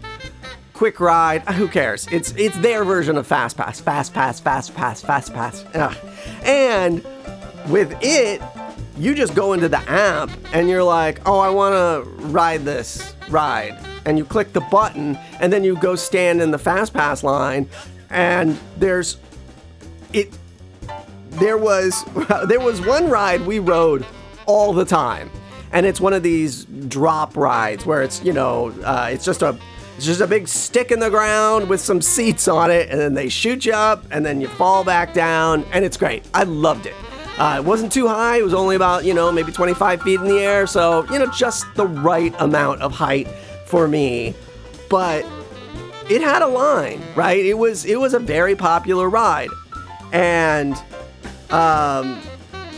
quick 0.78 1.00
ride. 1.00 1.42
Who 1.50 1.68
cares? 1.68 2.08
It's 2.12 2.34
it's 2.38 2.56
their 2.60 2.86
version 2.86 3.18
of 3.18 3.26
fast 3.26 3.58
pass, 3.58 3.80
fast 3.80 4.14
pass, 4.14 4.40
fast 4.40 4.76
pass, 4.76 5.02
fast 5.02 5.34
pass. 5.34 5.66
Ugh. 5.74 5.98
And 6.44 7.04
with 7.68 7.98
it, 8.00 8.42
you 8.96 9.16
just 9.16 9.34
go 9.34 9.54
into 9.54 9.68
the 9.70 9.80
app 9.90 10.30
and 10.54 10.70
you're 10.70 10.84
like, 10.84 11.20
oh, 11.26 11.40
I 11.40 11.50
want 11.50 11.74
to 11.74 12.10
ride 12.28 12.64
this 12.64 13.16
ride. 13.28 13.76
And 14.06 14.20
you 14.20 14.24
click 14.24 14.54
the 14.54 14.62
button 14.62 15.18
and 15.40 15.52
then 15.52 15.64
you 15.64 15.78
go 15.78 15.96
stand 15.96 16.44
in 16.44 16.52
the 16.52 16.60
fast 16.60 16.94
pass 16.94 17.24
line 17.24 17.68
and 18.12 18.58
there's 18.78 19.18
it 20.14 20.32
there 21.32 21.58
was 21.58 22.06
there 22.48 22.60
was 22.60 22.82
one 22.82 23.10
ride 23.10 23.42
we 23.42 23.58
rode 23.60 24.06
all 24.46 24.74
the 24.74 24.86
time 24.86 25.30
and 25.74 25.86
it's 25.86 26.00
one 26.00 26.14
of 26.14 26.24
these 26.24 26.66
drop 26.88 27.36
rides 27.36 27.86
where 27.86 28.02
it's 28.02 28.24
you 28.24 28.32
know 28.32 28.70
uh, 28.86 29.10
it's 29.12 29.26
just 29.26 29.42
a 29.42 29.60
it's 29.98 30.06
just 30.06 30.22
a 30.22 30.28
big 30.28 30.48
stick 30.48 30.92
in 30.92 31.00
the 31.00 31.10
ground 31.10 31.68
with 31.68 31.82
some 31.82 32.02
seats 32.02 32.48
on 32.48 32.72
it 32.72 32.90
and 32.90 33.00
then 33.00 33.14
they 33.14 33.28
shoot 33.28 33.66
you 33.66 33.74
up 33.74 34.06
and 34.12 34.26
then 34.26 34.40
you 34.40 34.48
fall 34.48 34.84
back 34.84 35.14
down 35.14 35.66
and 35.74 35.84
it's 35.84 35.98
great 35.98 36.24
i 36.34 36.44
loved 36.44 36.86
it 36.86 36.96
uh, 37.38 37.58
it 37.60 37.66
wasn't 37.66 37.92
too 37.92 38.08
high. 38.08 38.38
It 38.38 38.44
was 38.44 38.54
only 38.54 38.76
about, 38.76 39.06
you 39.06 39.14
know, 39.14 39.32
maybe 39.32 39.52
25 39.52 40.02
feet 40.02 40.20
in 40.20 40.28
the 40.28 40.40
air. 40.40 40.66
So, 40.66 41.06
you 41.12 41.20
know, 41.20 41.28
just 41.28 41.66
the 41.76 41.86
right 41.86 42.34
amount 42.40 42.82
of 42.82 42.92
height 42.92 43.28
for 43.68 43.88
me. 43.88 44.34
But 44.90 45.24
it 46.10 46.22
had 46.22 46.42
a 46.42 46.48
line, 46.48 47.02
right? 47.16 47.46
It 47.46 47.54
was 47.54 47.86
it 47.86 48.00
was 48.00 48.16
a 48.16 48.20
very 48.20 48.56
popular 48.56 49.08
ride. 49.08 49.50
And 50.12 50.76
um, 51.52 52.20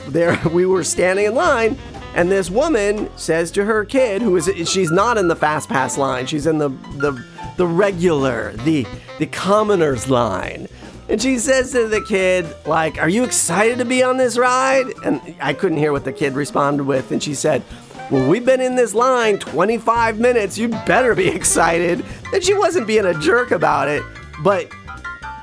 there 0.09 0.37
we 0.51 0.65
were 0.65 0.83
standing 0.83 1.25
in 1.25 1.35
line 1.35 1.77
and 2.15 2.31
this 2.31 2.49
woman 2.49 3.09
says 3.17 3.51
to 3.51 3.65
her 3.65 3.85
kid 3.85 4.21
who 4.21 4.35
is 4.35 4.49
she's 4.69 4.91
not 4.91 5.17
in 5.17 5.27
the 5.27 5.35
fast 5.35 5.69
pass 5.69 5.97
line. 5.97 6.25
She's 6.25 6.47
in 6.47 6.57
the 6.57 6.69
the 6.97 7.23
the 7.57 7.67
regular, 7.67 8.53
the 8.53 8.85
the 9.19 9.27
commoners 9.27 10.09
line. 10.09 10.67
And 11.09 11.19
she 11.19 11.39
says 11.39 11.71
to 11.71 11.87
the 11.87 12.01
kid, 12.01 12.45
like, 12.67 12.99
Are 12.99 13.09
you 13.09 13.23
excited 13.23 13.79
to 13.79 13.85
be 13.85 14.03
on 14.03 14.17
this 14.17 14.37
ride? 14.37 14.85
And 15.03 15.35
I 15.41 15.53
couldn't 15.53 15.79
hear 15.79 15.91
what 15.91 16.05
the 16.05 16.13
kid 16.13 16.33
responded 16.33 16.83
with. 16.83 17.11
And 17.11 17.21
she 17.21 17.33
said, 17.33 17.63
Well, 18.11 18.29
we've 18.29 18.45
been 18.45 18.61
in 18.61 18.75
this 18.75 18.93
line 18.93 19.39
25 19.39 20.19
minutes. 20.19 20.57
You 20.57 20.69
better 20.69 21.15
be 21.15 21.27
excited. 21.35 22.05
And 22.31 22.43
she 22.43 22.53
wasn't 22.53 22.85
being 22.85 23.05
a 23.05 23.19
jerk 23.19 23.49
about 23.49 23.87
it. 23.87 24.03
But 24.43 24.71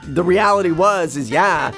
the 0.04 0.22
reality 0.22 0.70
was, 0.70 1.16
is 1.16 1.30
yeah, 1.30 1.72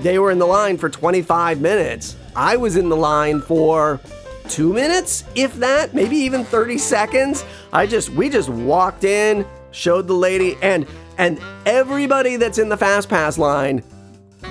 they 0.00 0.18
were 0.18 0.30
in 0.30 0.38
the 0.38 0.46
line 0.46 0.78
for 0.78 0.88
25 0.88 1.60
minutes. 1.60 2.16
I 2.34 2.56
was 2.56 2.76
in 2.76 2.88
the 2.88 2.96
line 2.96 3.40
for 3.40 4.00
two 4.48 4.72
minutes, 4.72 5.24
if 5.34 5.54
that, 5.54 5.94
maybe 5.94 6.16
even 6.16 6.44
30 6.44 6.78
seconds. 6.78 7.44
I 7.72 7.86
just, 7.86 8.10
we 8.10 8.28
just 8.28 8.48
walked 8.48 9.04
in, 9.04 9.46
showed 9.70 10.06
the 10.06 10.14
lady, 10.14 10.56
and 10.62 10.86
and 11.18 11.40
everybody 11.66 12.36
that's 12.36 12.58
in 12.58 12.68
the 12.68 12.76
fast 12.76 13.08
pass 13.08 13.38
line 13.38 13.82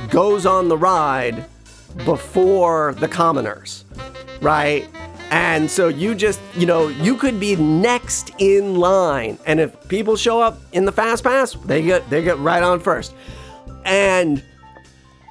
goes 0.09 0.45
on 0.45 0.67
the 0.67 0.77
ride 0.77 1.45
before 2.05 2.93
the 2.99 3.07
commoners, 3.07 3.83
right? 4.41 4.87
And 5.31 5.71
so 5.71 5.87
you 5.87 6.13
just, 6.13 6.39
you 6.55 6.65
know, 6.65 6.89
you 6.89 7.15
could 7.15 7.39
be 7.39 7.55
next 7.55 8.31
in 8.37 8.75
line. 8.75 9.39
And 9.45 9.59
if 9.59 9.87
people 9.87 10.15
show 10.15 10.41
up 10.41 10.59
in 10.73 10.85
the 10.85 10.91
fast 10.91 11.23
pass, 11.23 11.53
they 11.53 11.81
get 11.81 12.09
they 12.09 12.21
get 12.23 12.37
right 12.39 12.61
on 12.61 12.79
first. 12.79 13.13
And 13.85 14.43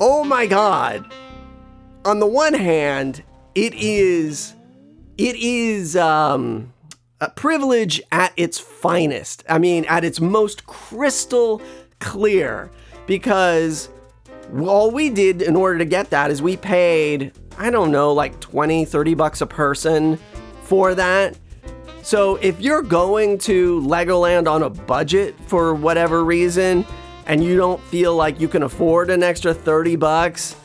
oh 0.01 0.25
my 0.25 0.47
god. 0.47 1.05
On 2.05 2.19
the 2.19 2.27
one 2.27 2.55
hand, 2.55 3.23
it 3.55 3.75
is 3.75 4.55
it 5.19 5.37
is 5.37 5.97
um 5.97 6.73
a 7.21 7.29
privilege 7.29 8.01
at 8.11 8.33
its 8.37 8.59
finest. 8.59 9.45
I 9.49 9.59
mean, 9.59 9.85
at 9.85 10.05
its 10.05 10.21
most 10.21 10.67
crystal 10.67 11.61
clear, 11.99 12.71
because 13.07 13.91
all 14.59 14.91
we 14.91 15.11
did 15.11 15.43
in 15.43 15.55
order 15.55 15.77
to 15.79 15.85
get 15.85 16.09
that 16.11 16.31
is 16.31 16.41
we 16.41 16.57
paid, 16.57 17.33
I 17.59 17.71
don't 17.71 17.93
know, 17.93 18.15
like 18.15 18.41
20, 18.41 18.87
30 18.87 19.15
bucks 19.15 19.43
a 19.43 19.47
person 19.47 20.19
for 20.63 20.95
that. 20.95 21.39
So 22.03 22.37
if 22.37 22.59
you're 22.59 22.81
going 22.81 23.37
to 23.41 23.83
Legoland 23.83 24.49
on 24.49 24.63
a 24.63 24.71
budget 24.71 25.35
for 25.47 25.75
whatever 25.75 26.25
reason, 26.25 26.87
and 27.27 27.45
you 27.45 27.59
don't 27.59 27.81
feel 27.85 28.17
like 28.17 28.41
you 28.41 28.49
can 28.49 28.63
afford 28.63 29.11
an 29.11 29.23
extra 29.23 29.53
30 29.53 29.97
bucks, 29.97 30.57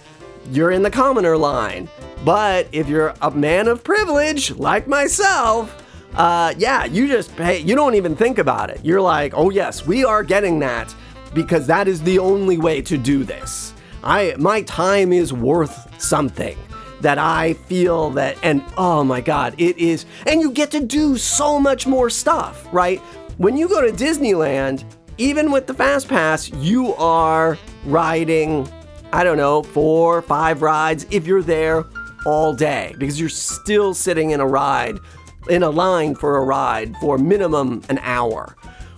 you're 0.51 0.71
in 0.71 0.83
the 0.83 0.91
commoner 0.91 1.37
line. 1.37 1.89
But 2.23 2.67
if 2.71 2.87
you're 2.87 3.13
a 3.21 3.31
man 3.31 3.67
of 3.67 3.83
privilege, 3.83 4.51
like 4.51 4.87
myself, 4.87 5.83
uh, 6.15 6.53
yeah, 6.57 6.85
you 6.85 7.07
just 7.07 7.35
pay, 7.35 7.59
you 7.59 7.75
don't 7.75 7.95
even 7.95 8.15
think 8.15 8.37
about 8.37 8.69
it. 8.69 8.79
You're 8.83 9.01
like, 9.01 9.33
oh, 9.35 9.49
yes, 9.49 9.85
we 9.85 10.05
are 10.05 10.23
getting 10.23 10.59
that 10.59 10.93
because 11.33 11.67
that 11.67 11.87
is 11.87 12.01
the 12.01 12.19
only 12.19 12.57
way 12.57 12.81
to 12.81 12.97
do 12.97 13.23
this. 13.23 13.73
I, 14.03 14.35
my 14.37 14.61
time 14.61 15.11
is 15.11 15.33
worth 15.33 16.01
something 16.01 16.57
that 17.01 17.17
I 17.17 17.53
feel 17.53 18.09
that, 18.11 18.37
and 18.41 18.63
oh 18.77 19.03
my 19.03 19.21
God, 19.21 19.53
it 19.57 19.77
is, 19.77 20.05
and 20.25 20.41
you 20.41 20.51
get 20.51 20.71
to 20.71 20.79
do 20.79 21.17
so 21.17 21.59
much 21.59 21.85
more 21.85 22.09
stuff, 22.09 22.67
right? 22.71 22.99
When 23.37 23.57
you 23.57 23.67
go 23.67 23.81
to 23.81 23.91
Disneyland, 23.91 24.85
even 25.17 25.51
with 25.51 25.67
the 25.67 25.73
Fast 25.73 26.07
Pass, 26.07 26.49
you 26.49 26.93
are 26.95 27.57
riding, 27.85 28.67
I 29.15 29.23
don't 29.23 29.37
know, 29.37 29.63
four, 29.63 30.21
five 30.21 30.61
rides 30.61 31.05
if 31.09 31.25
you're 31.25 31.41
there 31.41 31.85
all 32.25 32.53
day 32.53 32.93
because 32.97 33.17
you're 33.17 33.29
still 33.29 33.93
sitting 33.93 34.31
in 34.31 34.41
a 34.41 34.45
ride 34.45 34.99
in 35.47 35.63
a 35.63 35.69
line 35.69 36.15
for 36.15 36.35
a 36.35 36.41
ride 36.41 36.97
for 36.97 37.17
minimum 37.17 37.81
an 37.87 37.97
hour. 37.99 38.57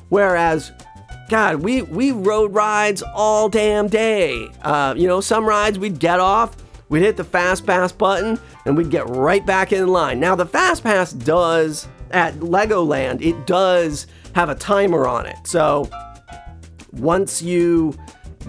Whereas, 0.09 0.71
God, 1.29 1.57
we, 1.57 1.83
we 1.83 2.13
rode 2.13 2.51
rides 2.51 3.03
all 3.13 3.47
damn 3.47 3.89
day. 3.89 4.47
Uh, 4.63 4.95
you 4.97 5.07
know, 5.07 5.21
some 5.21 5.45
rides 5.45 5.77
we'd 5.77 5.99
get 5.99 6.19
off, 6.19 6.55
we'd 6.89 7.03
hit 7.03 7.15
the 7.15 7.23
fast 7.23 7.67
pass 7.67 7.91
button, 7.91 8.39
and 8.65 8.75
we'd 8.75 8.89
get 8.89 9.07
right 9.07 9.45
back 9.45 9.71
in 9.71 9.85
line. 9.85 10.19
Now, 10.19 10.33
the 10.33 10.47
fast 10.47 10.81
pass 10.81 11.13
does, 11.13 11.87
at 12.09 12.33
Legoland, 12.37 13.21
it 13.21 13.45
does 13.45 14.07
have 14.33 14.49
a 14.49 14.55
timer 14.55 15.05
on 15.05 15.27
it. 15.27 15.37
So 15.43 15.87
once 16.91 17.39
you 17.39 17.95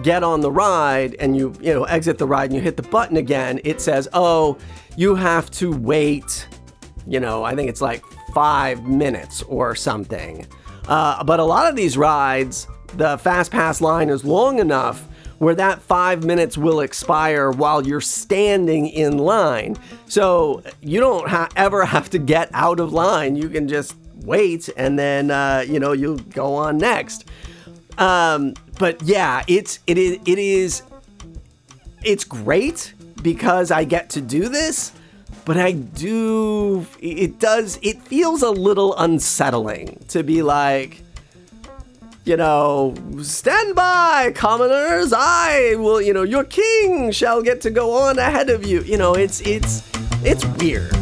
get 0.01 0.23
on 0.23 0.41
the 0.41 0.51
ride 0.51 1.15
and 1.19 1.35
you, 1.35 1.53
you 1.61 1.73
know, 1.73 1.83
exit 1.85 2.17
the 2.17 2.25
ride 2.25 2.45
and 2.45 2.55
you 2.55 2.61
hit 2.61 2.77
the 2.77 2.83
button 2.83 3.17
again, 3.17 3.59
it 3.63 3.81
says, 3.81 4.07
oh, 4.13 4.57
you 4.95 5.15
have 5.15 5.49
to 5.51 5.71
wait 5.71 6.47
you 7.09 7.19
know, 7.19 7.43
I 7.43 7.55
think 7.55 7.69
it's 7.69 7.81
like 7.81 8.03
five 8.33 8.87
minutes 8.87 9.41
or 9.43 9.75
something. 9.75 10.45
Uh, 10.87 11.23
but 11.23 11.39
a 11.39 11.43
lot 11.43 11.67
of 11.67 11.75
these 11.75 11.97
rides, 11.97 12.67
the 12.93 13.17
fast 13.17 13.51
pass 13.51 13.81
line 13.81 14.09
is 14.09 14.23
long 14.23 14.59
enough 14.59 15.07
where 15.39 15.55
that 15.55 15.81
five 15.81 16.23
minutes 16.23 16.57
will 16.57 16.81
expire 16.81 17.49
while 17.51 17.85
you're 17.85 18.01
standing 18.01 18.87
in 18.87 19.17
line. 19.17 19.75
So 20.07 20.61
you 20.81 20.99
don't 20.99 21.27
ha- 21.27 21.49
ever 21.55 21.85
have 21.85 22.09
to 22.11 22.19
get 22.19 22.49
out 22.53 22.79
of 22.79 22.93
line. 22.93 23.35
You 23.35 23.49
can 23.49 23.67
just 23.67 23.95
wait 24.17 24.69
and 24.75 24.99
then, 24.99 25.31
uh, 25.31 25.63
you 25.67 25.79
know, 25.79 25.93
you'll 25.93 26.17
go 26.17 26.53
on 26.53 26.77
next. 26.77 27.25
Um, 27.97 28.53
but 28.79 28.99
yeah, 29.03 29.43
it's, 29.47 29.77
it 29.85 29.99
is, 29.99 30.17
it 30.25 30.39
is, 30.39 30.81
it's 32.03 32.23
great 32.23 32.93
because 33.21 33.69
I 33.69 33.83
get 33.83 34.09
to 34.11 34.21
do 34.21 34.49
this 34.49 34.93
but 35.49 35.57
I 35.57 35.71
do. 35.71 36.85
It 37.01 37.39
does. 37.39 37.79
It 37.81 37.99
feels 38.03 38.43
a 38.43 38.51
little 38.51 38.95
unsettling 38.97 40.05
to 40.09 40.21
be 40.21 40.43
like, 40.43 41.01
you 42.23 42.37
know, 42.37 42.93
stand 43.23 43.75
by, 43.75 44.31
commoners. 44.35 45.11
I 45.11 45.73
will. 45.79 46.03
You 46.03 46.13
know, 46.13 46.21
your 46.21 46.43
king 46.43 47.11
shall 47.11 47.41
get 47.41 47.61
to 47.61 47.71
go 47.71 47.93
on 47.93 48.19
ahead 48.19 48.51
of 48.51 48.63
you. 48.63 48.81
You 48.81 48.97
know, 48.97 49.15
it's 49.15 49.41
it's 49.41 49.81
it's 50.23 50.45
weird. 50.45 50.98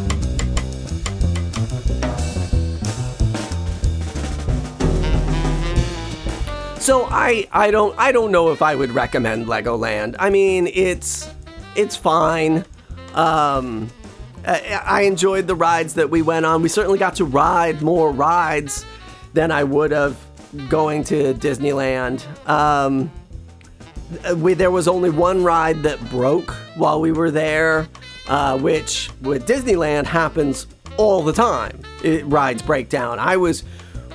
So 6.88 7.03
I 7.03 7.46
I 7.51 7.70
don't 7.70 7.94
I 8.00 8.13
don't 8.13 8.32
know 8.32 8.53
if 8.53 8.62
I 8.62 8.74
would 8.74 8.91
recommend 8.91 9.48
Legoland. 9.48 10.15
I 10.20 10.29
mean, 10.29 10.67
it's 10.67 11.29
it's 11.75 11.98
fine. 11.98 12.63
Um, 13.13 13.89
I, 14.48 14.82
I 14.86 15.01
enjoyed 15.01 15.48
the 15.48 15.56
rides 15.56 15.96
that 15.96 16.10
we 16.10 16.22
went 16.22 16.46
on. 16.46 16.62
We 16.62 16.70
certainly 16.70 16.98
got 16.98 17.13
to 17.17 17.25
ride 17.25 17.82
more 17.82 18.13
rides 18.13 18.86
than 19.34 19.51
I 19.51 19.65
would 19.65 19.91
have 19.91 20.15
going 20.70 21.03
to 21.03 21.34
Disneyland. 21.34 22.24
Um, 22.48 23.12
we, 24.38 24.53
there 24.53 24.72
was 24.72 24.88
only 24.88 25.10
one 25.10 25.44
ride 25.44 25.84
that 25.84 26.00
broke 26.10 26.51
while 26.77 27.01
we 27.01 27.12
were 27.12 27.32
there, 27.32 27.89
uh, 28.29 28.58
which 28.58 29.10
with 29.24 29.46
Disneyland 29.46 30.06
happens 30.06 30.67
all 30.96 31.22
the 31.22 31.34
time. 31.34 31.82
It, 32.01 32.25
rides 32.27 32.62
break 32.62 32.88
down. 32.88 33.20
I 33.20 33.36
was, 33.36 33.65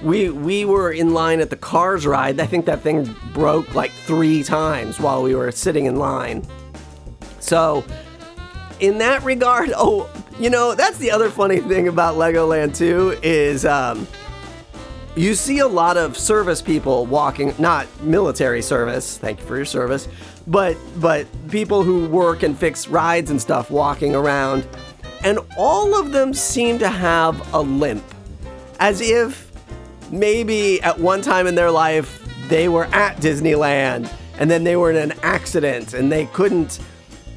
we 0.03 0.31
we 0.31 0.65
were 0.65 0.91
in 0.91 1.15
line 1.15 1.41
at 1.41 1.51
the 1.51 1.57
Cars 1.57 2.07
ride. 2.07 2.41
I 2.41 2.47
think 2.47 2.67
that 2.67 2.81
thing 2.81 3.15
broke 3.33 3.75
like 3.75 3.91
three 3.91 4.43
times 4.43 4.99
while 4.99 5.23
we 5.23 5.35
were 5.35 5.53
sitting 5.53 5.87
in 5.87 5.97
line. 5.97 6.47
So, 7.41 7.85
in 8.81 8.99
that 8.99 9.23
regard, 9.23 9.73
oh, 9.77 10.11
you 10.39 10.51
know 10.51 10.75
that's 10.75 10.99
the 10.99 11.11
other 11.11 11.31
funny 11.31 11.59
thing 11.59 11.89
about 11.89 12.17
Legoland 12.17 12.77
too 12.77 13.19
is. 13.23 13.65
Um, 13.65 14.07
you 15.15 15.35
see 15.35 15.59
a 15.59 15.67
lot 15.67 15.99
of 15.99 16.17
service 16.17 16.63
people 16.63 17.05
walking 17.05 17.55
not 17.59 17.87
military 18.03 18.63
service 18.63 19.19
thank 19.19 19.39
you 19.39 19.45
for 19.45 19.57
your 19.57 19.67
service 19.67 20.09
but 20.47 20.75
but 21.01 21.27
people 21.51 21.83
who 21.83 22.09
work 22.09 22.43
and 22.43 22.57
fix 22.57 22.89
rides 22.89 23.31
and 23.31 23.39
stuff 23.39 23.71
walking 23.71 24.15
around 24.15 24.67
and 25.23 25.39
all 25.59 26.01
of 26.01 26.13
them 26.13 26.33
seem 26.33 26.79
to 26.79 26.89
have 26.89 27.53
a 27.53 27.61
limp 27.61 28.03
as 28.81 29.03
if 29.03 29.52
maybe 30.13 30.81
at 30.83 30.99
one 30.99 31.23
time 31.23 31.47
in 31.47 31.55
their 31.55 31.71
life 31.71 32.19
they 32.49 32.69
were 32.69 32.85
at 32.87 33.17
Disneyland 33.17 34.13
and 34.39 34.51
then 34.51 34.65
they 34.65 34.77
were 34.77 34.91
in 34.91 34.97
an 34.97 35.19
accident 35.23 35.95
and 35.95 36.13
they 36.13 36.27
couldn't 36.27 36.79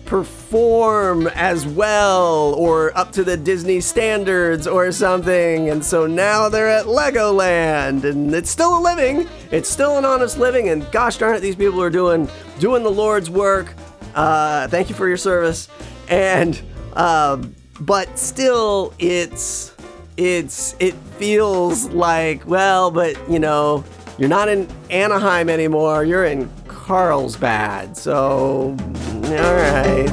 perform 0.06 1.28
as 1.28 1.66
well 1.66 2.54
or 2.56 2.96
up 2.98 3.12
to 3.12 3.24
the 3.24 3.36
Disney 3.36 3.82
standards 3.82 4.68
or 4.68 4.92
something. 4.92 5.70
And 5.70 5.84
so 5.84 6.06
now 6.06 6.48
they're 6.48 6.70
at 6.70 6.86
Legoland 6.86 8.04
and 8.04 8.34
it's 8.34 8.50
still 8.50 8.78
a 8.78 8.82
living. 8.82 9.28
It's 9.52 9.68
still 9.70 9.98
an 9.98 10.06
honest 10.06 10.38
living. 10.38 10.70
And 10.70 10.90
gosh 10.92 11.18
darn 11.18 11.36
it, 11.36 11.40
these 11.40 11.56
people 11.56 11.82
are 11.82 11.90
doing 11.90 12.30
doing 12.60 12.84
the 12.84 12.92
Lord's 12.92 13.30
work. 13.30 13.74
Uh, 14.14 14.68
thank 14.68 14.90
you 14.90 14.96
for 14.96 15.08
your 15.08 15.18
service. 15.18 15.68
And 16.08 16.62
um, 16.94 17.56
but 17.80 18.18
still 18.18 18.94
it's 19.00 19.75
it's 20.18 20.76
it 20.80 20.94
feels 21.18 21.90
like 21.90 22.46
well, 22.48 22.92
but 22.92 23.18
you 23.30 23.40
know, 23.40 23.84
you're 24.18 24.30
not 24.30 24.48
in 24.48 24.68
Anaheim 24.90 25.50
anymore. 25.50 26.04
You're 26.06 26.26
in 26.26 26.50
Carlsbad. 26.68 27.98
So, 27.98 28.78
all 29.24 29.56
right. 29.56 30.12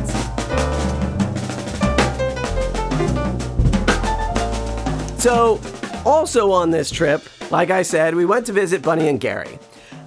So, 5.19 5.61
also 6.05 6.51
on 6.51 6.73
this 6.73 6.91
trip, 6.91 7.23
like 7.53 7.71
I 7.71 7.83
said, 7.83 8.17
we 8.17 8.25
went 8.25 8.47
to 8.47 8.53
visit 8.53 8.83
Bunny 8.83 9.07
and 9.07 9.21
Gary. 9.21 9.59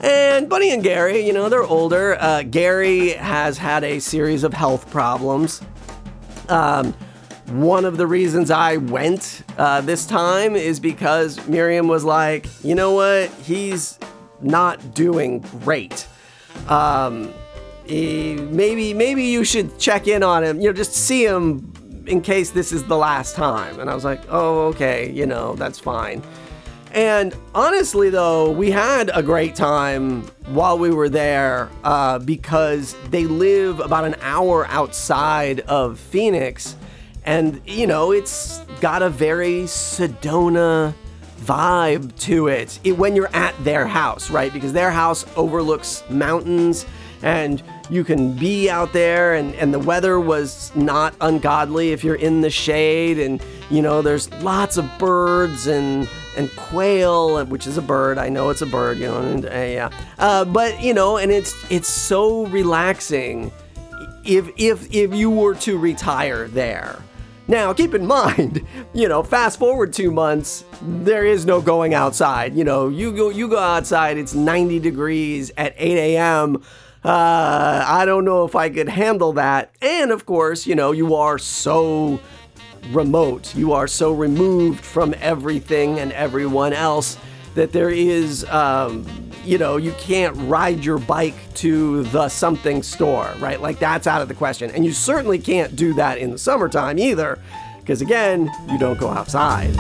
And 0.02 0.50
Bunny 0.50 0.72
and 0.72 0.84
Gary, 0.84 1.26
you 1.26 1.32
know, 1.32 1.48
they're 1.48 1.64
older. 1.64 2.18
Uh, 2.20 2.44
Gary 2.44 3.12
has 3.12 3.58
had 3.58 3.86
a 3.86 4.00
series 4.00 4.44
of 4.44 4.54
health 4.54 4.92
problems. 4.92 5.62
Um, 6.50 6.94
one 7.48 7.86
of 7.86 7.98
the 7.98 8.08
reasons 8.08 8.50
I 8.52 8.78
went 8.78 9.44
uh, 9.58 9.82
this 9.82 10.06
time 10.06 10.56
is 10.56 10.80
because 10.80 11.46
Miriam 11.48 11.88
was 11.88 12.04
like, 12.04 12.48
you 12.64 12.76
know 12.76 12.94
what? 12.94 13.30
He's 13.44 14.00
not 14.42 14.94
doing 14.94 15.40
great. 15.40 16.08
Um, 16.68 17.34
he, 17.86 18.36
maybe 18.36 18.94
maybe 18.94 19.24
you 19.24 19.44
should 19.44 19.78
check 19.78 20.08
in 20.08 20.24
on 20.24 20.44
him. 20.44 20.60
You 20.60 20.70
know, 20.70 20.74
just 20.74 20.94
see 20.94 21.26
him 21.26 21.72
in 22.08 22.22
case 22.22 22.52
this 22.52 22.72
is 22.72 22.84
the 22.86 22.98
last 22.98 23.36
time. 23.36 23.80
And 23.80 23.90
I 23.90 23.96
was 23.96 24.06
like, 24.06 24.22
oh, 24.30 24.68
okay, 24.68 25.12
you 25.12 25.26
know, 25.26 25.56
that's 25.56 25.80
fine. 25.80 26.24
And 26.92 27.36
honestly, 27.54 28.10
though, 28.10 28.52
we 28.52 28.72
had 28.72 29.12
a 29.14 29.22
great 29.22 29.54
time 29.54 30.22
while 30.48 30.80
we 30.80 30.92
were 30.92 31.10
there 31.10 31.70
uh, 31.84 32.20
because 32.20 32.96
they 33.10 33.26
live 33.26 33.82
about 33.82 34.06
an 34.06 34.16
hour 34.22 34.66
outside 34.68 35.60
of 35.62 36.00
Phoenix. 36.00 36.78
And, 37.26 37.60
you 37.66 37.88
know, 37.88 38.12
it's 38.12 38.60
got 38.80 39.02
a 39.02 39.10
very 39.10 39.64
Sedona 39.64 40.94
vibe 41.42 42.18
to 42.20 42.48
it, 42.48 42.80
it 42.84 42.94
when 42.94 43.16
you're 43.16 43.36
at 43.36 43.56
their 43.64 43.88
house, 43.88 44.30
right? 44.32 44.52
Because 44.52 44.74
their 44.74 44.92
house 44.92 45.26
overlooks 45.36 46.04
mountains 46.10 46.86
and 47.22 47.62
you 47.90 48.04
can 48.04 48.34
be 48.34 48.70
out 48.70 48.94
there 48.94 49.36
and, 49.36 49.54
and 49.56 49.74
the 49.74 49.80
weather 49.80 50.20
was 50.20 50.76
not 50.76 51.16
ungodly 51.22 51.92
if 51.92 52.04
you're 52.04 52.16
in 52.16 52.42
the 52.42 52.50
shade 52.50 53.20
and 53.20 53.44
you 53.70 53.82
know 53.82 54.02
there's 54.02 54.32
lots 54.42 54.78
of 54.78 54.90
birds 55.00 55.68
and 55.68 56.08
and 56.38 56.50
quail 56.56 57.44
which 57.46 57.66
is 57.66 57.78
a 57.78 57.82
bird. 57.82 58.18
I 58.18 58.30
know 58.30 58.50
it's 58.50 58.62
a 58.62 58.68
bird 58.68 58.98
you 58.98 59.08
know 59.08 59.22
and, 59.22 59.46
uh, 59.46 59.50
yeah. 59.50 59.90
Uh, 60.18 60.46
but 60.46 60.82
you 60.82 60.94
know 60.94 61.18
and 61.18 61.32
it's 61.32 61.54
it's 61.72 61.88
so 61.88 62.46
relaxing 62.48 63.52
if 64.24 64.50
if 64.58 64.94
if 64.94 65.14
you 65.14 65.30
were 65.30 65.56
to 65.56 65.78
retire 65.78 66.48
there 66.48 67.02
now, 67.48 67.74
keep 67.74 67.94
in 67.94 68.06
mind, 68.20 68.66
you 68.94 69.08
know, 69.08 69.24
fast 69.24 69.60
forward 69.60 69.94
two 69.94 70.12
months, 70.12 70.66
there 70.82 71.26
is 71.26 71.46
no 71.46 71.62
going 71.62 71.94
outside. 71.94 72.56
You 72.56 72.64
know, 72.64 72.90
you 72.90 73.12
go 73.12 73.30
you 73.30 73.48
go 73.48 73.60
outside, 73.60 74.18
it's 74.18 74.34
90 74.34 74.80
degrees 74.80 75.52
at 75.58 75.74
8 75.78 76.16
a.m. 76.16 76.64
Uh, 77.04 77.86
I 77.88 78.06
don't 78.06 78.26
know 78.26 78.46
if 78.46 78.56
I 78.56 78.70
could 78.70 78.90
handle 78.90 79.34
that. 79.34 79.76
And 79.82 80.12
of 80.12 80.26
course, 80.26 80.66
you 80.66 80.74
know, 80.74 80.92
you 80.92 81.14
are 81.14 81.38
so 81.38 82.20
remote, 82.90 83.56
you 83.56 83.74
are 83.74 83.88
so 83.88 84.12
removed 84.12 84.84
from 84.84 85.14
everything 85.20 86.00
and 86.00 86.12
everyone 86.14 86.74
else 86.74 87.18
that 87.54 87.72
there 87.72 87.90
is 87.90 88.44
um, 88.46 89.06
you 89.46 89.58
know, 89.58 89.78
you 89.78 89.92
can't 89.94 90.36
ride 90.50 90.84
your 90.84 90.98
bike 90.98 91.36
to 91.56 92.04
the 92.06 92.30
something 92.30 92.82
store, 92.82 93.32
right? 93.40 93.62
Like 93.62 93.80
that's 93.80 94.08
out 94.08 94.22
of 94.22 94.28
the 94.28 94.34
question. 94.34 94.72
And 94.72 94.86
you 94.86 94.92
certainly 94.92 95.38
can't 95.40 95.76
do 95.76 95.94
that 95.94 96.18
in 96.18 96.32
the 96.32 96.38
summertime 96.38 96.98
either, 96.98 97.40
because 97.80 98.02
again, 98.02 98.52
you 98.70 98.80
don't 98.80 99.00
go 99.00 99.10
outside. 99.10 99.76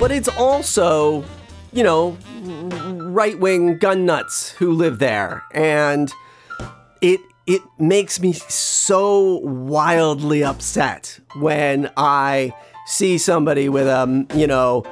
But 0.00 0.10
it's 0.10 0.28
also, 0.28 1.24
you 1.72 1.84
know, 1.84 2.16
right 3.12 3.38
wing 3.38 3.78
gun 3.78 4.04
nuts 4.04 4.50
who 4.50 4.72
live 4.72 4.98
there. 4.98 5.44
And 5.52 6.10
it 7.00 7.20
it 7.46 7.62
makes 7.78 8.20
me 8.20 8.32
so 8.32 9.38
wildly 9.38 10.44
upset 10.44 11.18
when 11.36 11.90
I 11.96 12.54
see 12.86 13.18
somebody 13.18 13.68
with 13.68 13.86
a, 13.86 14.00
um, 14.00 14.26
you 14.34 14.46
know, 14.46 14.84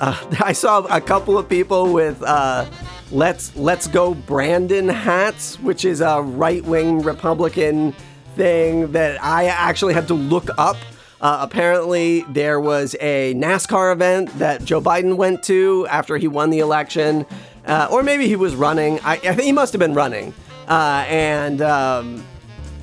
uh, 0.00 0.16
I 0.40 0.52
saw 0.52 0.80
a 0.84 1.00
couple 1.00 1.38
of 1.38 1.48
people 1.48 1.92
with 1.92 2.22
uh, 2.22 2.66
"Let's 3.10 3.56
Let's 3.56 3.86
Go 3.86 4.14
Brandon" 4.14 4.88
hats, 4.88 5.58
which 5.60 5.84
is 5.84 6.00
a 6.00 6.20
right-wing 6.20 7.02
Republican 7.02 7.94
thing 8.36 8.92
that 8.92 9.22
I 9.22 9.46
actually 9.46 9.94
had 9.94 10.08
to 10.08 10.14
look 10.14 10.50
up. 10.58 10.76
Uh, 11.20 11.38
apparently, 11.40 12.22
there 12.30 12.60
was 12.60 12.96
a 13.00 13.32
NASCAR 13.34 13.92
event 13.92 14.38
that 14.38 14.62
Joe 14.62 14.80
Biden 14.80 15.16
went 15.16 15.42
to 15.44 15.86
after 15.86 16.18
he 16.18 16.28
won 16.28 16.50
the 16.50 16.58
election, 16.58 17.24
uh, 17.66 17.88
or 17.90 18.02
maybe 18.02 18.28
he 18.28 18.36
was 18.36 18.54
running. 18.54 19.00
I, 19.00 19.12
I 19.14 19.18
think 19.18 19.42
he 19.42 19.52
must 19.52 19.72
have 19.72 19.80
been 19.80 19.94
running 19.94 20.34
uh, 20.68 21.04
and 21.08 21.60
um, 21.62 22.24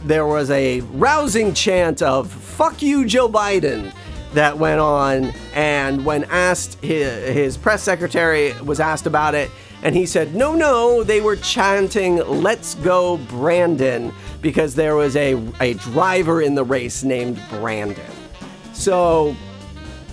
there 0.04 0.26
was 0.26 0.50
a 0.52 0.82
rousing 0.82 1.54
chant 1.54 2.02
of 2.02 2.32
"fuck 2.32 2.82
you, 2.82 3.06
Joe 3.06 3.30
Biden." 3.30 3.94
That 4.34 4.58
went 4.58 4.80
on, 4.80 5.34
and 5.54 6.06
when 6.06 6.24
asked, 6.24 6.82
his, 6.82 7.36
his 7.36 7.58
press 7.58 7.84
secretary 7.84 8.54
was 8.62 8.80
asked 8.80 9.06
about 9.06 9.36
it, 9.36 9.52
and 9.84 9.96
he 9.96 10.06
said, 10.06 10.36
No, 10.36 10.54
no, 10.54 11.04
they 11.04 11.22
were 11.22 11.36
chanting, 11.36 12.18
Let's 12.18 12.76
go, 12.76 13.18
Brandon, 13.18 14.14
because 14.42 14.76
there 14.76 14.96
was 14.96 15.16
a, 15.16 15.34
a 15.60 15.74
driver 15.76 16.42
in 16.42 16.56
the 16.56 16.64
race 16.64 17.04
named 17.04 17.42
Brandon. 17.50 18.12
So, 18.74 19.36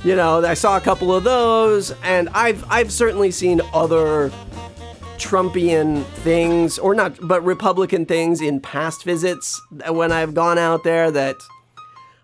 you 0.05 0.17
know, 0.17 0.45
I 0.45 0.55
saw 0.55 0.77
a 0.77 0.81
couple 0.81 1.15
of 1.15 1.25
those, 1.25 1.93
and 2.03 2.29
I've, 2.31 2.65
I've 2.71 2.93
certainly 2.93 3.31
seen 3.31 3.61
other 3.75 4.33
Trumpian 5.19 6.05
things, 6.05 6.79
or 6.79 6.95
not, 6.95 7.17
but 7.21 7.45
Republican 7.45 8.07
things 8.07 8.41
in 8.41 8.61
past 8.61 9.05
visits 9.05 9.61
when 9.89 10.13
I've 10.13 10.35
gone 10.35 10.59
out 10.59 10.85
there 10.85 11.11
that 11.11 11.37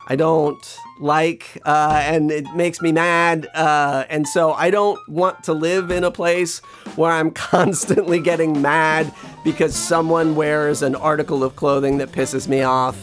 I 0.06 0.16
don't 0.16 0.78
like, 1.00 1.60
uh, 1.64 2.02
and 2.04 2.30
it 2.30 2.46
makes 2.54 2.80
me 2.80 2.92
mad. 2.92 3.48
Uh, 3.54 4.04
and 4.08 4.28
so 4.28 4.52
I 4.52 4.70
don't 4.70 4.98
want 5.08 5.44
to 5.44 5.52
live 5.52 5.90
in 5.90 6.04
a 6.04 6.10
place 6.10 6.58
where 6.96 7.10
I'm 7.10 7.30
constantly 7.52 8.20
getting 8.20 8.62
mad 8.62 9.12
because 9.44 9.74
someone 9.74 10.36
wears 10.36 10.82
an 10.82 10.94
article 10.94 11.42
of 11.42 11.56
clothing 11.56 11.98
that 11.98 12.12
pisses 12.12 12.48
me 12.48 12.62
off. 12.62 12.96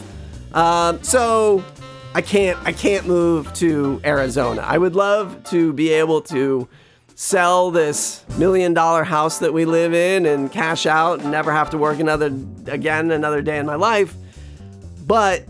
Um, 0.55 1.01
so, 1.03 1.63
I 2.13 2.21
can't 2.21 2.59
I 2.65 2.73
can't 2.73 3.07
move 3.07 3.53
to 3.53 4.01
Arizona. 4.03 4.61
I 4.61 4.77
would 4.77 4.95
love 4.95 5.45
to 5.45 5.71
be 5.71 5.91
able 5.93 6.21
to 6.23 6.67
sell 7.21 7.69
this 7.69 8.25
million 8.39 8.73
dollar 8.73 9.03
house 9.03 9.37
that 9.37 9.53
we 9.53 9.63
live 9.63 9.93
in 9.93 10.25
and 10.25 10.51
cash 10.51 10.87
out 10.87 11.19
and 11.19 11.29
never 11.29 11.51
have 11.51 11.69
to 11.69 11.77
work 11.77 11.99
another 11.99 12.33
again 12.65 13.11
another 13.11 13.43
day 13.43 13.59
in 13.59 13.65
my 13.67 13.75
life. 13.75 14.15
But 15.05 15.45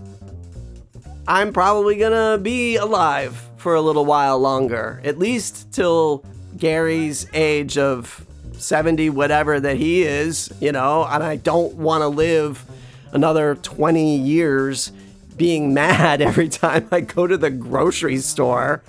I'm 1.25 1.53
probably 1.53 1.95
gonna 1.95 2.37
be 2.37 2.75
alive 2.75 3.41
for 3.55 3.73
a 3.73 3.79
little 3.79 4.03
while 4.03 4.37
longer, 4.37 4.99
at 5.05 5.17
least 5.17 5.71
till 5.71 6.25
Gary's 6.57 7.25
age 7.33 7.77
of 7.77 8.25
70, 8.51 9.09
whatever 9.09 9.57
that 9.61 9.77
he 9.77 10.03
is, 10.03 10.51
you 10.59 10.73
know, 10.73 11.05
and 11.05 11.23
I 11.23 11.37
don't 11.37 11.75
want 11.75 12.01
to 12.01 12.09
live 12.09 12.65
another 13.13 13.55
20 13.55 14.17
years 14.17 14.91
being 15.37 15.73
mad 15.73 16.21
every 16.21 16.49
time 16.49 16.89
I 16.91 16.99
go 16.99 17.27
to 17.27 17.37
the 17.37 17.49
grocery 17.49 18.17
store. 18.17 18.83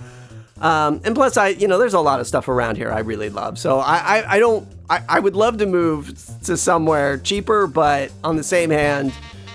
Um, 0.63 1.01
and 1.05 1.15
plus, 1.17 1.37
I, 1.37 1.49
you 1.49 1.67
know, 1.67 1.77
there's 1.77 1.93
a 1.93 2.01
lot 2.01 2.21
of 2.21 2.27
stuff 2.29 2.47
around 2.47 2.77
here 2.77 2.93
I 2.93 3.01
really 3.01 3.29
love. 3.29 3.59
So 3.59 3.81
I, 3.81 3.97
I, 3.97 4.35
I 4.37 4.39
don't, 4.39 4.67
I, 4.89 5.03
I 5.09 5.21
would 5.21 5.35
love 5.35 5.59
to 5.59 5.67
move 5.67 6.15
to 6.45 6.57
somewhere 6.57 7.19
cheaper, 7.19 7.67
but 7.67 8.13
on 8.23 8.37
the 8.37 8.45
same 8.45 8.71
hand, 8.71 9.13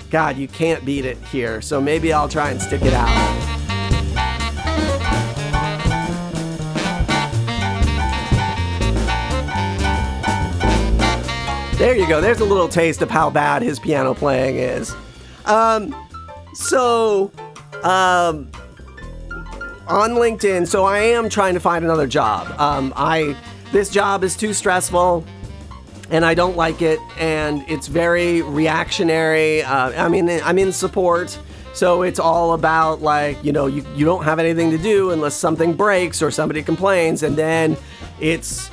God, 0.09 0.35
you 0.35 0.49
can't 0.49 0.83
beat 0.85 1.05
it 1.05 1.17
here. 1.19 1.61
So 1.61 1.79
maybe 1.79 2.11
I'll 2.11 2.27
try 2.27 2.51
and 2.51 2.61
stick 2.61 2.81
it 2.81 2.93
out. 2.93 3.07
There 11.77 11.95
you 11.95 12.07
go. 12.07 12.19
There's 12.19 12.41
a 12.41 12.45
little 12.45 12.67
taste 12.67 13.01
of 13.01 13.09
how 13.09 13.29
bad 13.29 13.61
his 13.61 13.79
piano 13.79 14.13
playing 14.13 14.57
is. 14.57 14.93
Um, 15.45 15.95
so, 16.53 17.31
um, 17.83 18.51
on 19.87 20.11
LinkedIn, 20.11 20.67
so 20.67 20.85
I 20.85 20.99
am 20.99 21.29
trying 21.29 21.53
to 21.53 21.59
find 21.59 21.83
another 21.83 22.07
job. 22.07 22.47
Um, 22.59 22.93
I 22.95 23.35
this 23.71 23.89
job 23.89 24.23
is 24.23 24.35
too 24.35 24.53
stressful, 24.53 25.25
and 26.09 26.25
I 26.25 26.33
don't 26.33 26.55
like 26.55 26.81
it, 26.81 26.99
and 27.17 27.63
it's 27.67 27.87
very 27.87 28.41
reactionary. 28.41 29.63
Uh, 29.63 30.05
I 30.05 30.07
mean, 30.09 30.29
I'm 30.29 30.57
in 30.57 30.71
support. 30.71 31.37
So 31.73 32.01
it's 32.01 32.19
all 32.19 32.53
about 32.53 33.03
like, 33.03 33.43
you 33.43 33.51
know, 33.51 33.67
you, 33.67 33.85
you 33.93 34.03
don't 34.03 34.23
have 34.23 34.39
anything 34.39 34.71
to 34.71 34.79
do 34.79 35.11
unless 35.11 35.35
something 35.35 35.73
breaks 35.73 36.23
or 36.23 36.31
somebody 36.31 36.63
complains, 36.63 37.21
and 37.21 37.35
then 37.35 37.77
it's 38.19 38.71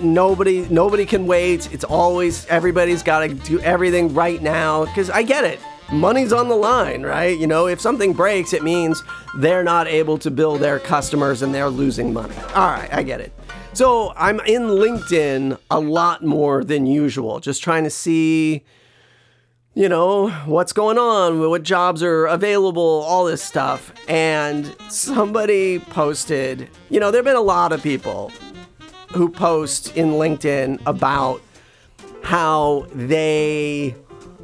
nobody 0.00 0.66
nobody 0.70 1.04
can 1.04 1.26
wait. 1.26 1.72
It's 1.72 1.84
always 1.84 2.46
everybody's 2.46 3.02
got 3.02 3.20
to 3.20 3.34
do 3.34 3.60
everything 3.60 4.14
right 4.14 4.40
now 4.40 4.86
because 4.86 5.10
I 5.10 5.22
get 5.22 5.44
it. 5.44 5.60
Money's 5.92 6.32
on 6.32 6.48
the 6.48 6.56
line, 6.56 7.02
right? 7.02 7.38
You 7.38 7.46
know, 7.46 7.66
if 7.68 7.80
something 7.80 8.12
breaks, 8.12 8.52
it 8.52 8.64
means 8.64 9.02
they're 9.38 9.62
not 9.62 9.86
able 9.86 10.18
to 10.18 10.30
bill 10.30 10.56
their 10.56 10.80
customers 10.80 11.42
and 11.42 11.54
they're 11.54 11.70
losing 11.70 12.12
money. 12.12 12.34
All 12.54 12.68
right, 12.68 12.92
I 12.92 13.02
get 13.02 13.20
it. 13.20 13.32
So 13.72 14.12
I'm 14.16 14.40
in 14.40 14.62
LinkedIn 14.62 15.58
a 15.70 15.78
lot 15.78 16.24
more 16.24 16.64
than 16.64 16.86
usual, 16.86 17.40
just 17.40 17.62
trying 17.62 17.84
to 17.84 17.90
see, 17.90 18.64
you 19.74 19.88
know, 19.88 20.30
what's 20.46 20.72
going 20.72 20.98
on, 20.98 21.38
what 21.40 21.62
jobs 21.62 22.02
are 22.02 22.26
available, 22.26 23.04
all 23.06 23.26
this 23.26 23.42
stuff. 23.42 23.92
And 24.08 24.74
somebody 24.88 25.78
posted, 25.78 26.68
you 26.88 26.98
know, 26.98 27.10
there 27.10 27.18
have 27.18 27.26
been 27.26 27.36
a 27.36 27.40
lot 27.40 27.72
of 27.72 27.82
people 27.82 28.32
who 29.12 29.28
post 29.28 29.96
in 29.96 30.12
LinkedIn 30.12 30.80
about 30.86 31.42
how 32.22 32.86
they 32.92 33.94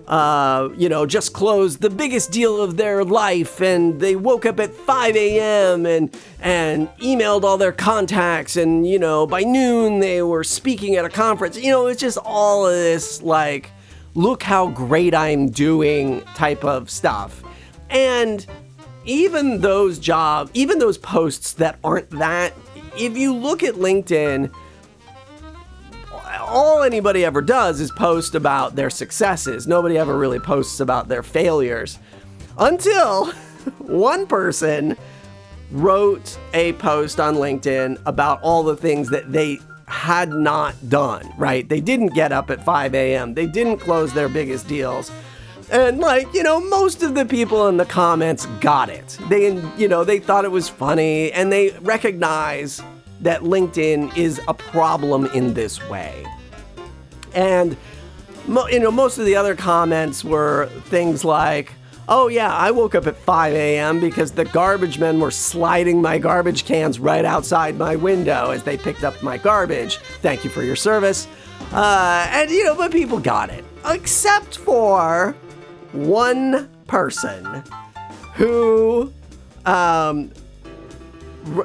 uh, 0.08 0.68
you 0.76 0.88
know, 0.88 1.06
just 1.06 1.32
closed 1.32 1.80
the 1.80 1.90
biggest 1.90 2.32
deal 2.32 2.60
of 2.60 2.76
their 2.76 3.04
life, 3.04 3.60
and 3.60 4.00
they 4.00 4.16
woke 4.16 4.44
up 4.44 4.58
at 4.58 4.72
5 4.72 5.16
a.m. 5.16 5.86
and 5.86 6.14
and 6.40 6.88
emailed 6.98 7.44
all 7.44 7.56
their 7.56 7.72
contacts, 7.72 8.56
and 8.56 8.86
you 8.86 8.98
know, 8.98 9.26
by 9.26 9.42
noon 9.42 10.00
they 10.00 10.22
were 10.22 10.44
speaking 10.44 10.96
at 10.96 11.04
a 11.04 11.08
conference. 11.08 11.56
You 11.56 11.70
know, 11.70 11.86
it's 11.86 12.00
just 12.00 12.18
all 12.24 12.66
of 12.66 12.72
this 12.72 13.22
like, 13.22 13.70
look 14.14 14.42
how 14.42 14.68
great 14.68 15.14
I'm 15.14 15.50
doing 15.50 16.22
type 16.34 16.64
of 16.64 16.90
stuff, 16.90 17.42
and 17.88 18.44
even 19.04 19.60
those 19.60 19.98
jobs, 19.98 20.50
even 20.54 20.78
those 20.78 20.98
posts 20.98 21.52
that 21.54 21.78
aren't 21.82 22.10
that, 22.10 22.52
if 22.96 23.16
you 23.16 23.34
look 23.34 23.62
at 23.62 23.74
LinkedIn 23.74 24.52
all 26.52 26.82
anybody 26.82 27.24
ever 27.24 27.40
does 27.40 27.80
is 27.80 27.90
post 27.90 28.34
about 28.34 28.76
their 28.76 28.90
successes. 28.90 29.66
Nobody 29.66 29.96
ever 29.96 30.16
really 30.16 30.38
posts 30.38 30.80
about 30.80 31.08
their 31.08 31.22
failures. 31.22 31.98
Until 32.58 33.26
one 33.78 34.26
person 34.26 34.96
wrote 35.70 36.38
a 36.52 36.74
post 36.74 37.18
on 37.18 37.36
LinkedIn 37.36 38.00
about 38.04 38.42
all 38.42 38.62
the 38.62 38.76
things 38.76 39.08
that 39.08 39.32
they 39.32 39.58
had 39.86 40.30
not 40.30 40.74
done, 40.88 41.32
right? 41.38 41.66
They 41.68 41.80
didn't 41.80 42.08
get 42.08 42.32
up 42.32 42.50
at 42.50 42.64
5 42.64 42.94
a.m., 42.94 43.34
they 43.34 43.46
didn't 43.46 43.78
close 43.78 44.12
their 44.12 44.28
biggest 44.28 44.68
deals. 44.68 45.10
And 45.70 46.00
like, 46.00 46.32
you 46.34 46.42
know, 46.42 46.60
most 46.60 47.02
of 47.02 47.14
the 47.14 47.24
people 47.24 47.68
in 47.68 47.78
the 47.78 47.86
comments 47.86 48.44
got 48.60 48.90
it. 48.90 49.16
They, 49.30 49.54
you 49.78 49.88
know, 49.88 50.04
they 50.04 50.18
thought 50.18 50.44
it 50.44 50.50
was 50.50 50.68
funny 50.68 51.32
and 51.32 51.50
they 51.50 51.70
recognize 51.80 52.82
that 53.22 53.40
LinkedIn 53.40 54.14
is 54.16 54.40
a 54.48 54.54
problem 54.54 55.26
in 55.26 55.54
this 55.54 55.82
way. 55.88 56.26
And 57.34 57.76
you 58.46 58.80
know, 58.80 58.90
most 58.90 59.18
of 59.18 59.24
the 59.24 59.36
other 59.36 59.54
comments 59.54 60.24
were 60.24 60.66
things 60.86 61.24
like, 61.24 61.72
"Oh 62.08 62.28
yeah, 62.28 62.52
I 62.52 62.70
woke 62.72 62.94
up 62.94 63.06
at 63.06 63.16
5 63.16 63.54
a.m. 63.54 64.00
because 64.00 64.32
the 64.32 64.44
garbage 64.44 64.98
men 64.98 65.20
were 65.20 65.30
sliding 65.30 66.02
my 66.02 66.18
garbage 66.18 66.64
cans 66.64 66.98
right 66.98 67.24
outside 67.24 67.76
my 67.76 67.96
window 67.96 68.50
as 68.50 68.64
they 68.64 68.76
picked 68.76 69.04
up 69.04 69.22
my 69.22 69.38
garbage. 69.38 69.98
Thank 70.20 70.44
you 70.44 70.50
for 70.50 70.62
your 70.62 70.76
service." 70.76 71.28
Uh, 71.72 72.26
and 72.30 72.50
you 72.50 72.64
know, 72.64 72.74
but 72.74 72.92
people 72.92 73.18
got 73.18 73.48
it, 73.48 73.64
except 73.86 74.58
for 74.58 75.34
one 75.92 76.68
person 76.86 77.62
who, 78.34 79.12
um, 79.64 80.30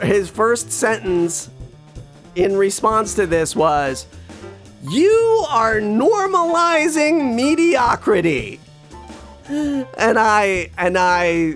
his 0.02 0.30
first 0.30 0.72
sentence 0.72 1.50
in 2.36 2.56
response 2.56 3.16
to 3.16 3.26
this 3.26 3.56
was, 3.56 4.06
You 4.90 5.46
are 5.50 5.76
normalizing 5.82 7.36
mediocrity. 7.36 8.60
And 9.50 10.18
I 10.18 10.70
and 10.78 10.98
I 10.98 11.54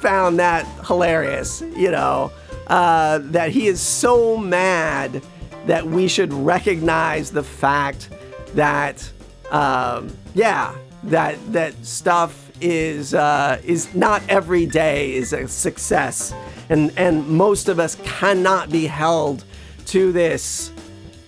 found 0.00 0.38
that 0.40 0.66
hilarious, 0.86 1.62
you 1.76 1.92
know, 1.92 2.32
uh, 2.66 3.18
that 3.22 3.50
he 3.50 3.68
is 3.68 3.80
so 3.80 4.36
mad 4.36 5.22
that 5.66 5.86
we 5.86 6.08
should 6.08 6.32
recognize 6.32 7.30
the 7.30 7.42
fact 7.42 8.08
that, 8.54 9.08
um, 9.50 10.16
yeah, 10.34 10.74
that 11.04 11.36
that 11.52 11.74
stuff 11.84 12.50
is 12.60 13.14
uh, 13.14 13.60
is 13.64 13.94
not 13.94 14.22
every 14.28 14.66
day 14.66 15.14
is 15.14 15.32
a 15.32 15.46
success, 15.46 16.34
and 16.68 16.92
and 16.96 17.28
most 17.28 17.68
of 17.68 17.78
us 17.78 17.96
cannot 18.04 18.70
be 18.70 18.86
held 18.86 19.44
to 19.86 20.10
this 20.10 20.72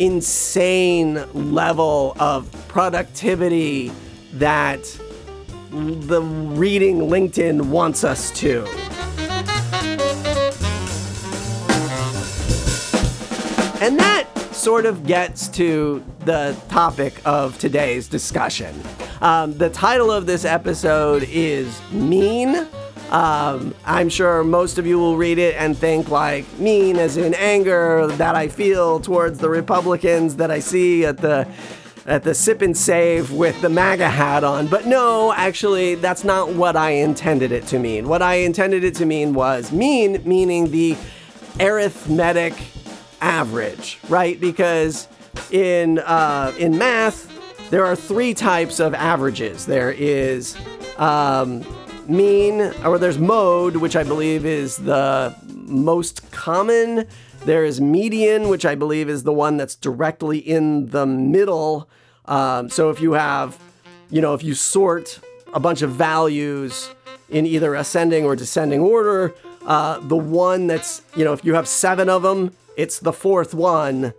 insane 0.02 1.24
level 1.32 2.16
of 2.18 2.50
productivity 2.66 3.92
that 4.32 4.82
the 5.70 6.20
reading 6.20 7.02
LinkedIn 7.02 7.62
wants 7.68 8.02
us 8.02 8.32
to. 8.32 8.66
And 13.80 13.96
that 14.00 14.26
sort 14.50 14.86
of 14.86 15.06
gets 15.06 15.46
to 15.48 16.04
the 16.24 16.56
topic 16.68 17.20
of 17.24 17.56
today's 17.58 18.08
discussion. 18.08 18.82
Um, 19.20 19.56
the 19.56 19.70
title 19.70 20.10
of 20.10 20.26
this 20.26 20.44
episode 20.44 21.28
is 21.28 21.80
Mean. 21.92 22.66
Um, 23.12 23.74
I'm 23.84 24.08
sure 24.08 24.42
most 24.42 24.78
of 24.78 24.86
you 24.86 24.98
will 24.98 25.18
read 25.18 25.36
it 25.36 25.54
and 25.56 25.76
think 25.76 26.08
like 26.08 26.50
mean 26.58 26.96
as 26.96 27.18
in 27.18 27.34
anger 27.34 28.06
that 28.06 28.34
I 28.34 28.48
feel 28.48 29.00
towards 29.00 29.38
the 29.38 29.50
Republicans 29.50 30.36
that 30.36 30.50
I 30.50 30.60
see 30.60 31.04
at 31.04 31.18
the 31.18 31.46
at 32.06 32.24
the 32.24 32.34
sip 32.34 32.62
and 32.62 32.74
save 32.74 33.30
with 33.30 33.60
the 33.60 33.68
MAGA 33.68 34.08
hat 34.08 34.44
on. 34.44 34.66
But 34.66 34.86
no, 34.86 35.30
actually, 35.34 35.96
that's 35.96 36.24
not 36.24 36.54
what 36.54 36.74
I 36.74 36.92
intended 36.92 37.52
it 37.52 37.66
to 37.66 37.78
mean. 37.78 38.08
What 38.08 38.22
I 38.22 38.36
intended 38.36 38.82
it 38.82 38.94
to 38.94 39.04
mean 39.04 39.34
was 39.34 39.72
mean, 39.72 40.22
meaning 40.24 40.70
the 40.70 40.96
arithmetic 41.60 42.54
average, 43.20 43.98
right? 44.08 44.40
Because 44.40 45.06
in 45.50 45.98
uh, 45.98 46.54
in 46.58 46.78
math, 46.78 47.28
there 47.68 47.84
are 47.84 47.94
three 47.94 48.32
types 48.32 48.80
of 48.80 48.94
averages. 48.94 49.66
There 49.66 49.92
is 49.92 50.56
um, 50.96 51.62
mean, 52.08 52.60
or 52.84 52.98
there's 52.98 53.18
mode, 53.18 53.76
which 53.76 53.96
I 53.96 54.04
believe 54.04 54.44
is 54.44 54.76
the 54.76 55.34
most 55.46 56.30
common. 56.30 57.06
There 57.44 57.64
is 57.64 57.80
median, 57.80 58.48
which 58.48 58.64
I 58.64 58.74
believe 58.74 59.08
is 59.08 59.22
the 59.22 59.32
one 59.32 59.56
that's 59.56 59.74
directly 59.74 60.38
in 60.38 60.90
the 60.90 61.06
middle. 61.06 61.88
Um, 62.26 62.68
so 62.68 62.90
if 62.90 63.00
you 63.00 63.12
have, 63.12 63.58
you 64.10 64.20
know, 64.20 64.34
if 64.34 64.44
you 64.44 64.54
sort 64.54 65.20
a 65.52 65.60
bunch 65.60 65.82
of 65.82 65.90
values 65.90 66.88
in 67.28 67.46
either 67.46 67.74
ascending 67.74 68.24
or 68.24 68.36
descending 68.36 68.80
order. 68.80 69.34
Uh, 69.66 69.98
the 70.00 70.16
one 70.16 70.66
that's, 70.66 71.02
you 71.16 71.24
know, 71.24 71.32
if 71.32 71.44
you 71.44 71.54
have 71.54 71.68
seven 71.68 72.08
of 72.08 72.22
them, 72.22 72.52
it's 72.76 72.98
the 72.98 73.12
fourth 73.12 73.54
one. 73.54 74.12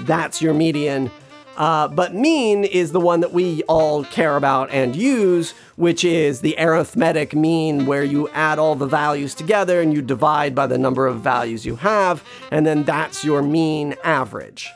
That's 0.00 0.40
your 0.42 0.54
median. 0.54 1.10
Uh, 1.58 1.88
but 1.88 2.14
mean 2.14 2.62
is 2.62 2.92
the 2.92 3.00
one 3.00 3.18
that 3.18 3.32
we 3.32 3.64
all 3.64 4.04
care 4.04 4.36
about 4.36 4.70
and 4.70 4.94
use, 4.94 5.50
which 5.74 6.04
is 6.04 6.40
the 6.40 6.54
arithmetic 6.56 7.34
mean, 7.34 7.84
where 7.84 8.04
you 8.04 8.28
add 8.28 8.60
all 8.60 8.76
the 8.76 8.86
values 8.86 9.34
together 9.34 9.80
and 9.80 9.92
you 9.92 10.00
divide 10.00 10.54
by 10.54 10.68
the 10.68 10.78
number 10.78 11.08
of 11.08 11.20
values 11.20 11.66
you 11.66 11.74
have, 11.74 12.22
and 12.52 12.64
then 12.64 12.84
that's 12.84 13.24
your 13.24 13.42
mean 13.42 13.96
average. 14.04 14.70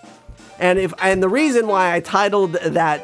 And 0.59 0.77
if 0.77 0.93
and 1.01 1.23
the 1.23 1.29
reason 1.29 1.69
why 1.69 1.95
I 1.95 2.01
titled 2.01 2.55
that 2.55 3.01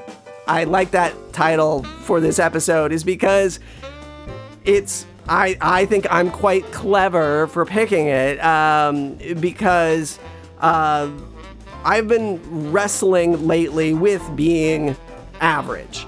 I 0.49 0.65
like 0.65 0.91
that 0.91 1.15
title 1.33 1.85
for 1.85 2.21
this 2.21 2.41
episode 2.41 2.91
is 2.91 3.05
because 3.05 3.61
it's 4.65 5.07
I 5.29 5.57
I 5.61 5.87
think 5.87 6.05
I'm 6.11 6.33
quite 6.33 6.65
clever 6.73 7.47
for 7.47 7.65
picking 7.65 8.09
it 8.09 8.45
um, 8.45 9.15
because. 9.39 10.19
Uh, 10.61 11.09
I've 11.85 12.09
been 12.09 12.73
wrestling 12.73 13.47
lately 13.47 13.95
with 13.95 14.23
being 14.37 14.97
average. 15.41 16.07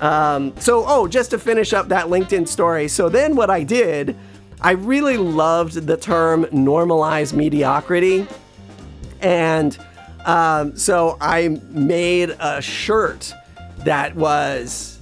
Um, 0.00 0.54
so, 0.58 0.84
oh, 0.86 1.06
just 1.06 1.30
to 1.30 1.38
finish 1.38 1.72
up 1.72 1.88
that 1.88 2.06
LinkedIn 2.06 2.48
story. 2.48 2.88
So, 2.88 3.08
then 3.08 3.36
what 3.36 3.50
I 3.50 3.62
did, 3.62 4.16
I 4.60 4.72
really 4.72 5.16
loved 5.16 5.86
the 5.86 5.96
term 5.96 6.46
normalized 6.52 7.34
mediocrity. 7.34 8.26
And 9.20 9.76
um, 10.24 10.76
so 10.76 11.16
I 11.20 11.48
made 11.68 12.30
a 12.40 12.60
shirt 12.60 13.32
that 13.78 14.14
was 14.14 14.98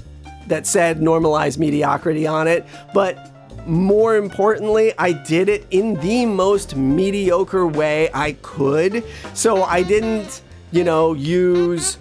that 0.46 0.66
said 0.66 1.02
normalized 1.02 1.58
mediocrity 1.58 2.26
on 2.26 2.48
it. 2.48 2.64
But 2.94 3.32
more 3.68 4.16
importantly, 4.16 4.92
I 4.98 5.12
did 5.12 5.48
it 5.48 5.66
in 5.70 5.94
the 6.00 6.26
most 6.26 6.74
mediocre 6.74 7.66
way 7.66 8.10
I 8.14 8.32
could. 8.42 9.04
So 9.34 9.62
I 9.62 9.82
didn't, 9.82 10.42
you 10.72 10.84
know, 10.84 11.12
use 11.12 11.98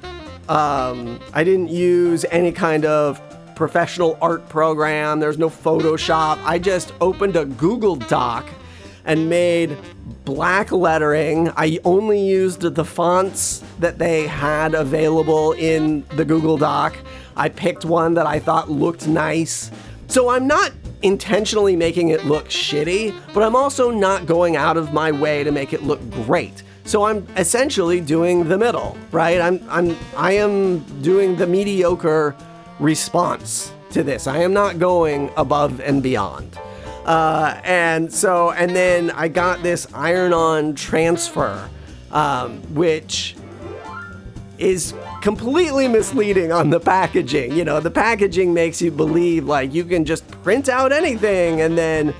um, 0.50 1.20
I 1.34 1.44
didn't 1.44 1.70
use 1.70 2.26
any 2.32 2.54
kind 2.54 2.86
of 2.86 3.22
professional 3.56 4.18
art 4.22 4.48
program. 4.48 5.20
There's 5.20 5.38
no 5.38 5.50
Photoshop. 5.50 6.40
I 6.44 6.58
just 6.58 6.94
opened 7.02 7.36
a 7.36 7.46
Google 7.46 7.98
Doc 7.98 8.48
and 9.04 9.30
made 9.30 9.76
black 10.24 10.72
lettering. 10.72 11.52
I 11.58 11.80
only 11.84 12.22
used 12.22 12.62
the 12.62 12.86
fonts 12.86 13.64
that 13.80 13.98
they 13.98 14.28
had 14.28 14.74
available 14.74 15.54
in 15.54 16.06
the 16.16 16.24
Google 16.24 16.58
Doc. 16.58 16.98
I 17.36 17.50
picked 17.50 17.84
one 17.84 18.14
that 18.14 18.26
I 18.26 18.40
thought 18.40 18.70
looked 18.70 19.08
nice. 19.08 19.72
So 20.08 20.30
I'm 20.30 20.48
not 20.48 20.72
intentionally 21.02 21.76
making 21.76 22.10
it 22.10 22.26
look 22.26 22.48
shitty, 22.50 23.16
but 23.34 23.44
I'm 23.44 23.56
also 23.56 23.92
not 23.92 24.26
going 24.26 24.56
out 24.56 24.78
of 24.78 24.94
my 24.94 25.12
way 25.12 25.44
to 25.44 25.52
make 25.52 25.74
it 25.74 25.84
look 25.84 26.00
great. 26.10 26.64
So 26.86 27.04
I'm 27.04 27.28
essentially 27.36 28.00
doing 28.00 28.48
the 28.48 28.58
middle, 28.58 28.98
right? 29.12 29.42
I'm 29.42 29.62
I'm 29.70 29.98
I 30.16 30.34
am 30.34 30.80
doing 31.02 31.36
the 31.36 31.46
mediocre 31.46 32.36
response 32.80 33.74
to 33.92 34.04
this. 34.04 34.26
I 34.26 34.38
am 34.38 34.54
not 34.54 34.80
going 34.80 35.30
above 35.36 35.82
and 35.82 36.02
beyond. 36.02 36.58
Uh, 37.06 37.60
and 37.64 38.12
so 38.12 38.52
and 38.52 38.76
then 38.76 39.12
I 39.12 39.28
got 39.28 39.64
this 39.64 39.88
iron-on 39.94 40.76
transfer, 40.76 41.70
um, 42.12 42.62
which 42.74 43.36
is 44.58 44.94
completely 45.22 45.88
misleading 45.88 46.52
on 46.52 46.70
the 46.70 46.80
packaging. 46.80 47.54
You 47.54 47.66
know, 47.66 47.80
the 47.80 47.92
packaging 47.92 48.54
makes 48.54 48.82
you 48.82 48.92
believe 48.92 49.46
like 49.46 49.74
you 49.74 49.84
can 49.84 50.06
just 50.06 50.28
print 50.44 50.70
out 50.70 50.92
anything 50.92 51.62
and 51.62 51.78
then 51.78 52.14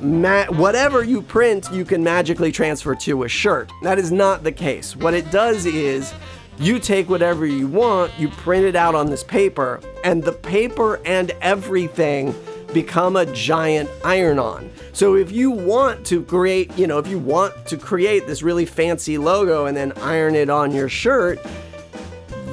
ma- 0.00 0.46
whatever 0.46 1.02
you 1.02 1.22
print, 1.22 1.68
you 1.72 1.84
can 1.84 2.02
magically 2.02 2.52
transfer 2.52 2.94
to 2.94 3.24
a 3.24 3.28
shirt. 3.28 3.70
That 3.82 3.98
is 3.98 4.12
not 4.12 4.42
the 4.42 4.52
case. 4.52 4.96
What 4.96 5.14
it 5.14 5.30
does 5.30 5.66
is 5.66 6.12
you 6.58 6.78
take 6.78 7.08
whatever 7.08 7.46
you 7.46 7.66
want, 7.66 8.12
you 8.18 8.28
print 8.28 8.64
it 8.64 8.76
out 8.76 8.94
on 8.94 9.10
this 9.10 9.24
paper, 9.24 9.80
and 10.04 10.22
the 10.22 10.32
paper 10.32 11.00
and 11.04 11.32
everything 11.40 12.34
become 12.72 13.16
a 13.16 13.26
giant 13.26 13.88
iron 14.04 14.38
on. 14.38 14.70
So 14.92 15.14
if 15.16 15.30
you 15.32 15.50
want 15.50 16.04
to 16.06 16.22
create, 16.24 16.76
you 16.76 16.86
know, 16.86 16.98
if 16.98 17.06
you 17.06 17.18
want 17.18 17.66
to 17.66 17.76
create 17.76 18.26
this 18.26 18.42
really 18.42 18.66
fancy 18.66 19.16
logo 19.16 19.66
and 19.66 19.76
then 19.76 19.92
iron 19.98 20.34
it 20.34 20.50
on 20.50 20.72
your 20.72 20.88
shirt, 20.88 21.38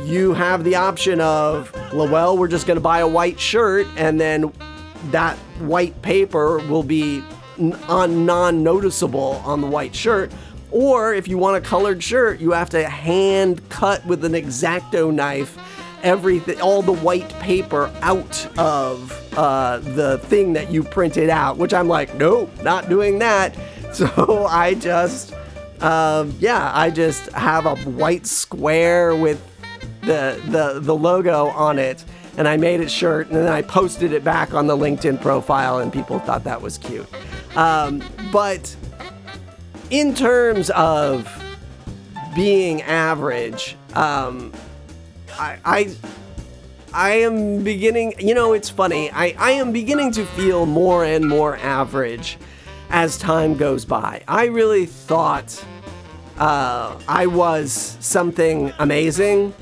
you 0.06 0.34
have 0.34 0.64
the 0.64 0.76
option 0.76 1.22
of, 1.22 1.72
well, 1.94 2.38
we're 2.38 2.48
just 2.48 2.68
going 2.68 2.78
to 2.78 2.82
buy 2.82 3.00
a 3.00 3.08
white 3.08 3.40
shirt 3.40 3.88
and 3.98 4.20
then 4.20 4.52
that 5.12 5.38
white 5.60 6.00
paper 6.02 6.60
will 6.68 6.84
be 6.84 7.24
non 7.58 8.64
noticeable 8.64 9.42
on 9.46 9.62
the 9.62 9.68
white 9.68 9.96
shirt. 9.96 10.32
Or 10.72 11.14
if 11.14 11.28
you 11.28 11.38
want 11.38 11.58
a 11.58 11.68
colored 11.68 12.02
shirt, 12.02 12.40
you 12.40 12.52
have 12.52 12.70
to 12.70 12.88
hand 12.88 13.68
cut 13.70 14.06
with 14.06 14.24
an 14.24 14.34
exacto 14.34 15.14
knife 15.14 15.58
everything, 16.04 16.60
all 16.62 16.82
the 16.82 16.94
white 16.94 17.30
paper 17.40 17.92
out 18.02 18.48
of 18.58 19.12
uh, 19.38 19.80
the 19.80 20.18
thing 20.20 20.54
that 20.54 20.72
you 20.72 20.84
printed 20.84 21.30
out, 21.30 21.58
which 21.58 21.74
I'm 21.74 21.88
like, 21.88 22.16
nope, 22.16 22.50
not 22.64 22.90
doing 22.90 23.20
that. 23.20 23.56
So 23.92 24.46
I 24.46 24.76
just, 24.76 25.34
um, 25.82 26.34
yeah, 26.40 26.72
I 26.74 26.92
just 26.92 27.30
have 27.34 27.66
a 27.66 27.76
white 27.76 28.26
square 28.26 29.14
with 29.14 29.51
the, 30.02 30.42
the, 30.48 30.80
the 30.80 30.96
logo 30.96 31.48
on 31.48 31.80
it. 31.80 32.04
And 32.38 32.48
I 32.48 32.58
made 32.58 32.80
it 32.80 32.90
shirt 32.90 33.28
and 33.28 33.36
then 33.36 33.48
I 33.48 33.62
posted 33.62 34.14
it 34.14 34.24
back 34.24 34.54
on 34.54 34.66
the 34.66 34.76
LinkedIn 34.76 35.22
profile, 35.22 35.80
and 35.80 35.92
people 35.92 36.18
thought 36.20 36.46
that 36.46 36.62
was 36.62 36.78
cute. 36.78 37.06
Um, 37.58 38.02
but 38.32 38.74
in 39.90 40.16
terms 40.16 40.70
of 40.70 41.28
being 42.34 42.82
average, 42.84 43.76
um, 43.96 44.54
I, 45.38 45.58
I 45.66 45.96
I 46.94 47.12
am 47.16 47.64
beginning, 47.64 48.14
you 48.20 48.34
know, 48.34 48.52
it's 48.52 48.70
funny. 48.70 49.10
I, 49.12 49.34
I 49.38 49.52
am 49.52 49.72
beginning 49.72 50.12
to 50.14 50.26
feel 50.26 50.66
more 50.66 51.06
and 51.06 51.28
more 51.28 51.56
average 51.58 52.38
as 52.90 53.18
time 53.18 53.56
goes 53.56 53.86
by. 53.86 54.24
I 54.28 54.46
really 54.46 54.86
thought 54.86 55.64
uh, 56.38 57.00
I 57.08 57.28
was 57.28 57.98
something 58.02 58.74
amazing, 58.80 59.54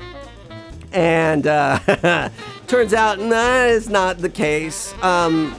and 0.92 1.46
uh, 1.46 2.28
turns 2.66 2.94
out 2.94 3.18
that 3.18 3.70
is 3.70 3.88
not 3.88 4.18
the 4.18 4.28
case. 4.28 4.94
Um, 5.02 5.54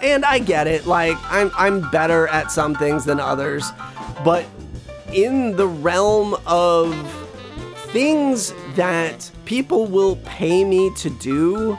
and 0.00 0.24
I 0.24 0.38
get 0.38 0.66
it. 0.66 0.86
Like 0.86 1.16
I'm 1.24 1.50
I'm 1.56 1.90
better 1.90 2.28
at 2.28 2.52
some 2.52 2.74
things 2.74 3.04
than 3.04 3.20
others, 3.20 3.70
but 4.24 4.44
in 5.12 5.56
the 5.56 5.66
realm 5.66 6.36
of 6.46 6.94
things 7.88 8.52
that 8.76 9.30
people 9.44 9.86
will 9.86 10.16
pay 10.24 10.64
me 10.64 10.92
to 10.96 11.10
do, 11.10 11.78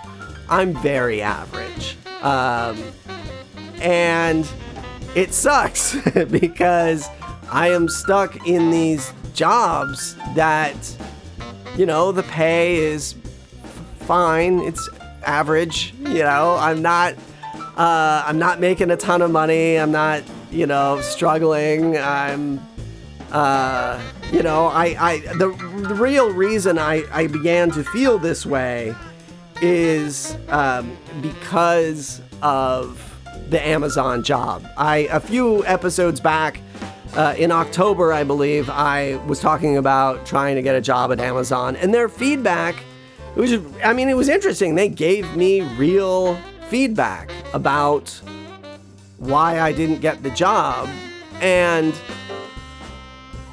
I'm 0.49 0.73
very 0.81 1.21
average. 1.21 1.97
Um, 2.21 2.81
and 3.81 4.49
it 5.15 5.33
sucks 5.33 5.95
because 6.29 7.07
I 7.51 7.69
am 7.69 7.87
stuck 7.87 8.47
in 8.47 8.71
these 8.71 9.13
jobs 9.33 10.15
that, 10.35 10.75
you 11.79 11.85
know, 11.85 12.11
the 12.11 12.23
pay 12.23 12.75
is 12.75 13.15
fine. 14.01 14.59
It's 14.59 14.89
average. 15.23 15.93
You 15.99 16.23
know, 16.23 16.57
I'm 16.59 16.81
not, 16.81 17.13
uh, 17.77 18.23
I'm 18.27 18.37
not 18.37 18.59
making 18.59 18.91
a 18.91 18.97
ton 18.97 19.21
of 19.21 19.31
money. 19.31 19.77
I'm 19.77 19.93
not, 19.93 20.23
you 20.51 20.67
know, 20.67 20.99
struggling. 20.99 21.97
I'm, 21.97 22.59
uh, 23.31 23.97
you 24.29 24.43
know, 24.43 24.65
I, 24.65 24.97
I 24.99 25.19
the, 25.37 25.55
the 25.87 25.95
real 25.95 26.33
reason 26.33 26.77
I, 26.77 27.05
I 27.13 27.27
began 27.27 27.71
to 27.71 27.85
feel 27.85 28.19
this 28.19 28.45
way 28.45 28.93
is 29.61 30.35
um, 30.49 30.97
because 31.21 32.21
of 32.41 33.01
the 33.49 33.65
Amazon 33.65 34.21
job. 34.21 34.67
I 34.75 35.07
a 35.11 35.21
few 35.21 35.65
episodes 35.65 36.19
back 36.19 36.59
uh, 37.15 37.35
in 37.37 37.51
October, 37.51 38.13
I 38.13 38.23
believe, 38.23 38.69
I 38.69 39.15
was 39.27 39.39
talking 39.39 39.77
about 39.77 40.25
trying 40.25 40.55
to 40.55 40.61
get 40.61 40.75
a 40.75 40.81
job 40.81 41.11
at 41.11 41.19
Amazon, 41.19 41.75
and 41.75 41.93
their 41.93 42.09
feedback, 42.09 42.75
was, 43.35 43.53
I 43.83 43.93
mean, 43.93 44.09
it 44.09 44.17
was 44.17 44.29
interesting. 44.29 44.75
They 44.75 44.89
gave 44.89 45.35
me 45.35 45.61
real 45.61 46.35
feedback 46.69 47.31
about 47.53 48.09
why 49.17 49.59
I 49.59 49.71
didn't 49.71 50.01
get 50.01 50.23
the 50.23 50.29
job, 50.31 50.89
and 51.41 51.93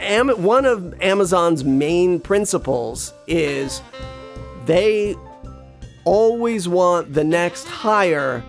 Am- 0.00 0.42
one 0.42 0.64
of 0.66 1.00
Amazon's 1.00 1.64
main 1.64 2.20
principles 2.20 3.12
is 3.26 3.80
they 4.66 5.16
always 6.04 6.68
want 6.68 7.14
the 7.14 7.24
next 7.24 7.66
hire 7.66 8.44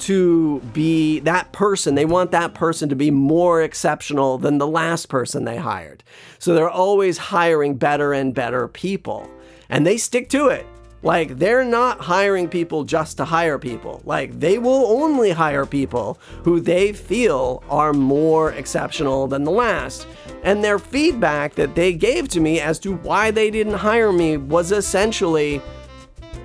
to 0.00 0.60
be 0.72 1.20
that 1.20 1.52
person. 1.52 1.94
They 1.94 2.04
want 2.04 2.30
that 2.32 2.54
person 2.54 2.88
to 2.88 2.96
be 2.96 3.10
more 3.10 3.62
exceptional 3.62 4.38
than 4.38 4.58
the 4.58 4.66
last 4.66 5.08
person 5.08 5.44
they 5.44 5.56
hired. 5.56 6.02
So 6.38 6.54
they're 6.54 6.70
always 6.70 7.18
hiring 7.18 7.76
better 7.76 8.12
and 8.12 8.34
better 8.34 8.68
people. 8.68 9.30
And 9.68 9.86
they 9.86 9.96
stick 9.96 10.28
to 10.30 10.48
it. 10.48 10.66
Like, 11.02 11.38
they're 11.38 11.64
not 11.64 12.00
hiring 12.00 12.46
people 12.46 12.84
just 12.84 13.16
to 13.16 13.24
hire 13.24 13.58
people. 13.58 14.02
Like, 14.04 14.38
they 14.38 14.58
will 14.58 14.86
only 14.86 15.30
hire 15.30 15.64
people 15.64 16.18
who 16.44 16.60
they 16.60 16.92
feel 16.92 17.62
are 17.70 17.94
more 17.94 18.52
exceptional 18.52 19.26
than 19.26 19.44
the 19.44 19.50
last. 19.50 20.06
And 20.42 20.62
their 20.62 20.78
feedback 20.78 21.54
that 21.54 21.74
they 21.74 21.94
gave 21.94 22.28
to 22.28 22.40
me 22.40 22.60
as 22.60 22.78
to 22.80 22.96
why 22.96 23.30
they 23.30 23.50
didn't 23.50 23.74
hire 23.74 24.12
me 24.12 24.36
was 24.36 24.72
essentially 24.72 25.62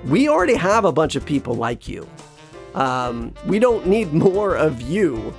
we 0.06 0.28
already 0.28 0.54
have 0.54 0.84
a 0.84 0.92
bunch 0.92 1.16
of 1.16 1.26
people 1.26 1.54
like 1.54 1.88
you. 1.88 2.08
Um, 2.76 3.34
we 3.46 3.58
don't 3.58 3.86
need 3.86 4.12
more 4.26 4.54
of 4.54 4.80
you. 4.80 5.34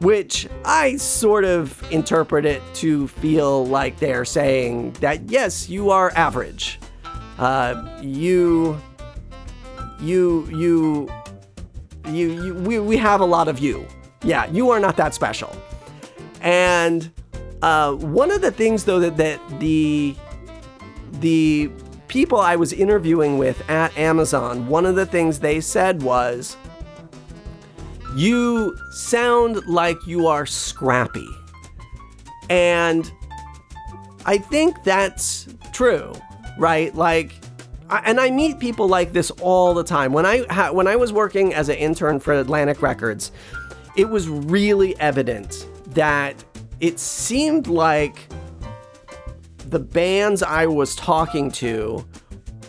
Which 0.00 0.48
I 0.64 0.96
sort 0.96 1.44
of 1.44 1.82
interpret 1.92 2.46
it 2.46 2.62
to 2.76 3.06
feel 3.06 3.66
like 3.66 3.98
they're 3.98 4.24
saying 4.24 4.92
that 4.92 5.30
yes, 5.30 5.68
you 5.68 5.90
are 5.90 6.10
average. 6.16 6.80
Uh, 7.38 7.98
you, 8.00 8.80
you, 10.00 10.48
you, 10.50 11.10
you, 12.08 12.44
you, 12.44 12.54
we, 12.54 12.78
we 12.78 12.96
have 12.96 13.20
a 13.20 13.26
lot 13.26 13.46
of 13.46 13.58
you. 13.58 13.86
Yeah, 14.22 14.46
you 14.46 14.70
are 14.70 14.80
not 14.80 14.96
that 14.96 15.14
special. 15.14 15.54
And 16.40 17.10
uh, 17.60 17.92
one 17.94 18.30
of 18.30 18.40
the 18.40 18.50
things, 18.50 18.84
though, 18.84 19.00
that, 19.00 19.18
that 19.18 19.40
the 19.60 20.16
the 21.20 21.70
people 22.08 22.40
I 22.40 22.56
was 22.56 22.72
interviewing 22.72 23.38
with 23.38 23.68
at 23.70 23.96
Amazon, 23.96 24.66
one 24.68 24.86
of 24.86 24.96
the 24.96 25.06
things 25.06 25.38
they 25.38 25.60
said 25.60 26.02
was, 26.02 26.56
"You 28.14 28.76
sound 28.92 29.66
like 29.66 30.06
you 30.06 30.26
are 30.26 30.46
scrappy," 30.46 31.28
and 32.48 33.10
I 34.26 34.38
think 34.38 34.82
that's 34.84 35.48
true, 35.72 36.12
right? 36.58 36.94
Like. 36.94 37.32
And 38.04 38.20
I 38.20 38.30
meet 38.30 38.60
people 38.60 38.86
like 38.86 39.12
this 39.12 39.32
all 39.42 39.74
the 39.74 39.82
time. 39.82 40.12
When 40.12 40.24
I 40.24 40.46
ha- 40.48 40.70
when 40.70 40.86
I 40.86 40.94
was 40.94 41.12
working 41.12 41.52
as 41.54 41.68
an 41.68 41.74
intern 41.74 42.20
for 42.20 42.32
Atlantic 42.34 42.82
Records, 42.82 43.32
it 43.96 44.08
was 44.08 44.28
really 44.28 44.96
evident 45.00 45.66
that 45.88 46.36
it 46.78 47.00
seemed 47.00 47.66
like 47.66 48.28
the 49.68 49.80
bands 49.80 50.42
I 50.42 50.66
was 50.66 50.94
talking 50.94 51.50
to 51.52 52.06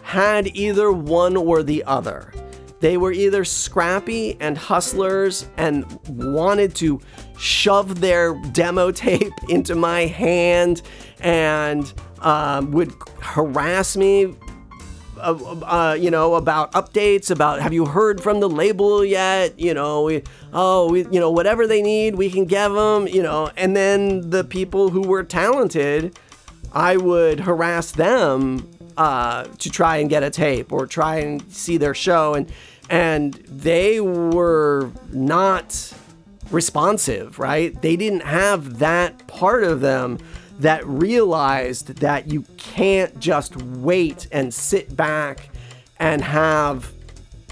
had 0.02 0.48
either 0.56 0.92
one 0.92 1.38
or 1.38 1.62
the 1.64 1.84
other. 1.84 2.34
They 2.82 2.98
were 2.98 3.12
either 3.12 3.46
scrappy 3.46 4.36
and 4.42 4.58
hustlers 4.58 5.48
and 5.58 5.86
wanted 6.10 6.76
to 6.76 7.00
shove 7.38 8.02
their 8.02 8.34
demo 8.52 8.92
tape 8.92 9.34
into 9.50 9.76
my 9.76 10.02
hand 10.02 10.82
and 11.22 11.92
um, 12.20 12.72
would 12.72 12.92
harass 13.20 13.96
me 13.96 14.36
uh, 15.22 15.34
uh, 15.62 15.94
you 15.94 16.10
know, 16.10 16.34
about 16.34 16.72
updates, 16.72 17.30
about 17.30 17.62
have 17.62 17.74
you 17.74 17.86
heard 17.86 18.20
from 18.20 18.40
the 18.40 18.50
label 18.50 19.06
yet? 19.06 19.60
You 19.60 19.74
know, 19.76 20.04
we, 20.04 20.24
oh, 20.52 20.90
we, 20.90 21.06
you 21.12 21.20
know, 21.20 21.30
whatever 21.30 21.68
they 21.68 21.84
need, 21.84 22.16
we 22.16 22.32
can 22.32 22.46
give 22.46 22.74
them, 22.74 23.08
you 23.08 23.22
know. 23.22 23.52
And 23.56 23.76
then 23.76 24.32
the 24.32 24.44
people 24.44 24.90
who 24.90 25.02
were 25.02 25.24
talented, 25.24 26.18
I 26.74 26.98
would 26.98 27.42
harass 27.42 27.92
them 27.92 28.68
uh, 28.98 29.44
to 29.44 29.70
try 29.70 29.98
and 29.98 30.10
get 30.10 30.24
a 30.24 30.32
tape 30.32 30.72
or 30.72 30.88
try 30.88 31.18
and 31.18 31.42
see 31.52 31.78
their 31.78 31.94
show, 31.94 32.34
and 32.34 32.52
and 32.92 33.34
they 33.34 34.02
were 34.02 34.92
not 35.14 35.94
responsive, 36.52 37.40
right? 37.40 37.82
They 37.82 37.96
didn't 37.96 38.24
have 38.24 38.80
that 38.80 39.26
part 39.28 39.64
of 39.64 39.80
them 39.80 40.20
that 40.60 40.86
realized 40.86 41.88
that 42.02 42.30
you 42.30 42.44
can't 42.58 43.18
just 43.18 43.56
wait 43.56 44.28
and 44.34 44.54
sit 44.54 44.96
back 44.96 45.50
and 46.00 46.22
have 46.22 46.92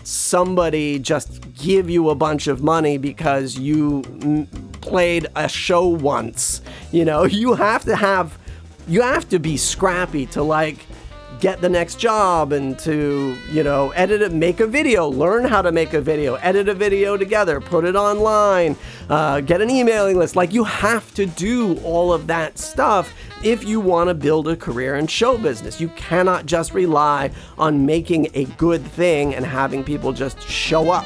somebody 0.03 0.99
just 0.99 1.53
give 1.53 1.89
you 1.89 2.09
a 2.09 2.15
bunch 2.15 2.47
of 2.47 2.61
money 2.61 2.97
because 2.97 3.57
you 3.57 4.01
mm, 4.01 4.71
played 4.81 5.25
a 5.37 5.47
show 5.47 5.87
once. 5.87 6.61
You 6.91 7.05
know, 7.05 7.23
you 7.41 7.53
have 7.53 7.85
to 7.85 7.95
have 7.95 8.37
you 8.89 9.01
have 9.03 9.29
to 9.29 9.39
be 9.39 9.55
scrappy 9.55 10.25
to 10.27 10.43
like 10.43 10.85
get 11.39 11.61
the 11.61 11.69
next 11.69 11.99
job 11.99 12.51
and 12.51 12.77
to, 12.79 13.35
you 13.49 13.63
know, 13.63 13.91
edit 13.91 14.21
it, 14.21 14.33
make 14.33 14.59
a 14.59 14.67
video, 14.67 15.07
learn 15.07 15.45
how 15.45 15.61
to 15.61 15.71
make 15.71 15.93
a 15.93 16.01
video, 16.01 16.35
edit 16.35 16.67
a 16.67 16.73
video 16.73 17.17
together, 17.17 17.61
put 17.61 17.85
it 17.85 17.95
online, 17.95 18.75
uh, 19.09 19.39
get 19.41 19.61
an 19.61 19.69
emailing 19.69 20.17
list. 20.17 20.35
Like, 20.35 20.53
you 20.53 20.63
have 20.63 21.13
to 21.13 21.25
do 21.25 21.77
all 21.79 22.11
of 22.11 22.27
that 22.27 22.57
stuff 22.57 23.13
if 23.43 23.63
you 23.63 23.79
want 23.79 24.09
to 24.09 24.13
build 24.13 24.47
a 24.47 24.55
career 24.55 24.95
in 24.95 25.07
show 25.07 25.37
business. 25.37 25.79
You 25.79 25.89
cannot 25.89 26.45
just 26.45 26.73
rely 26.73 27.31
on 27.57 27.85
making 27.85 28.29
a 28.33 28.45
good 28.45 28.85
thing 28.85 29.33
and 29.33 29.45
having 29.45 29.83
people 29.83 30.11
just 30.11 30.41
show 30.41 30.91
up. 30.91 31.05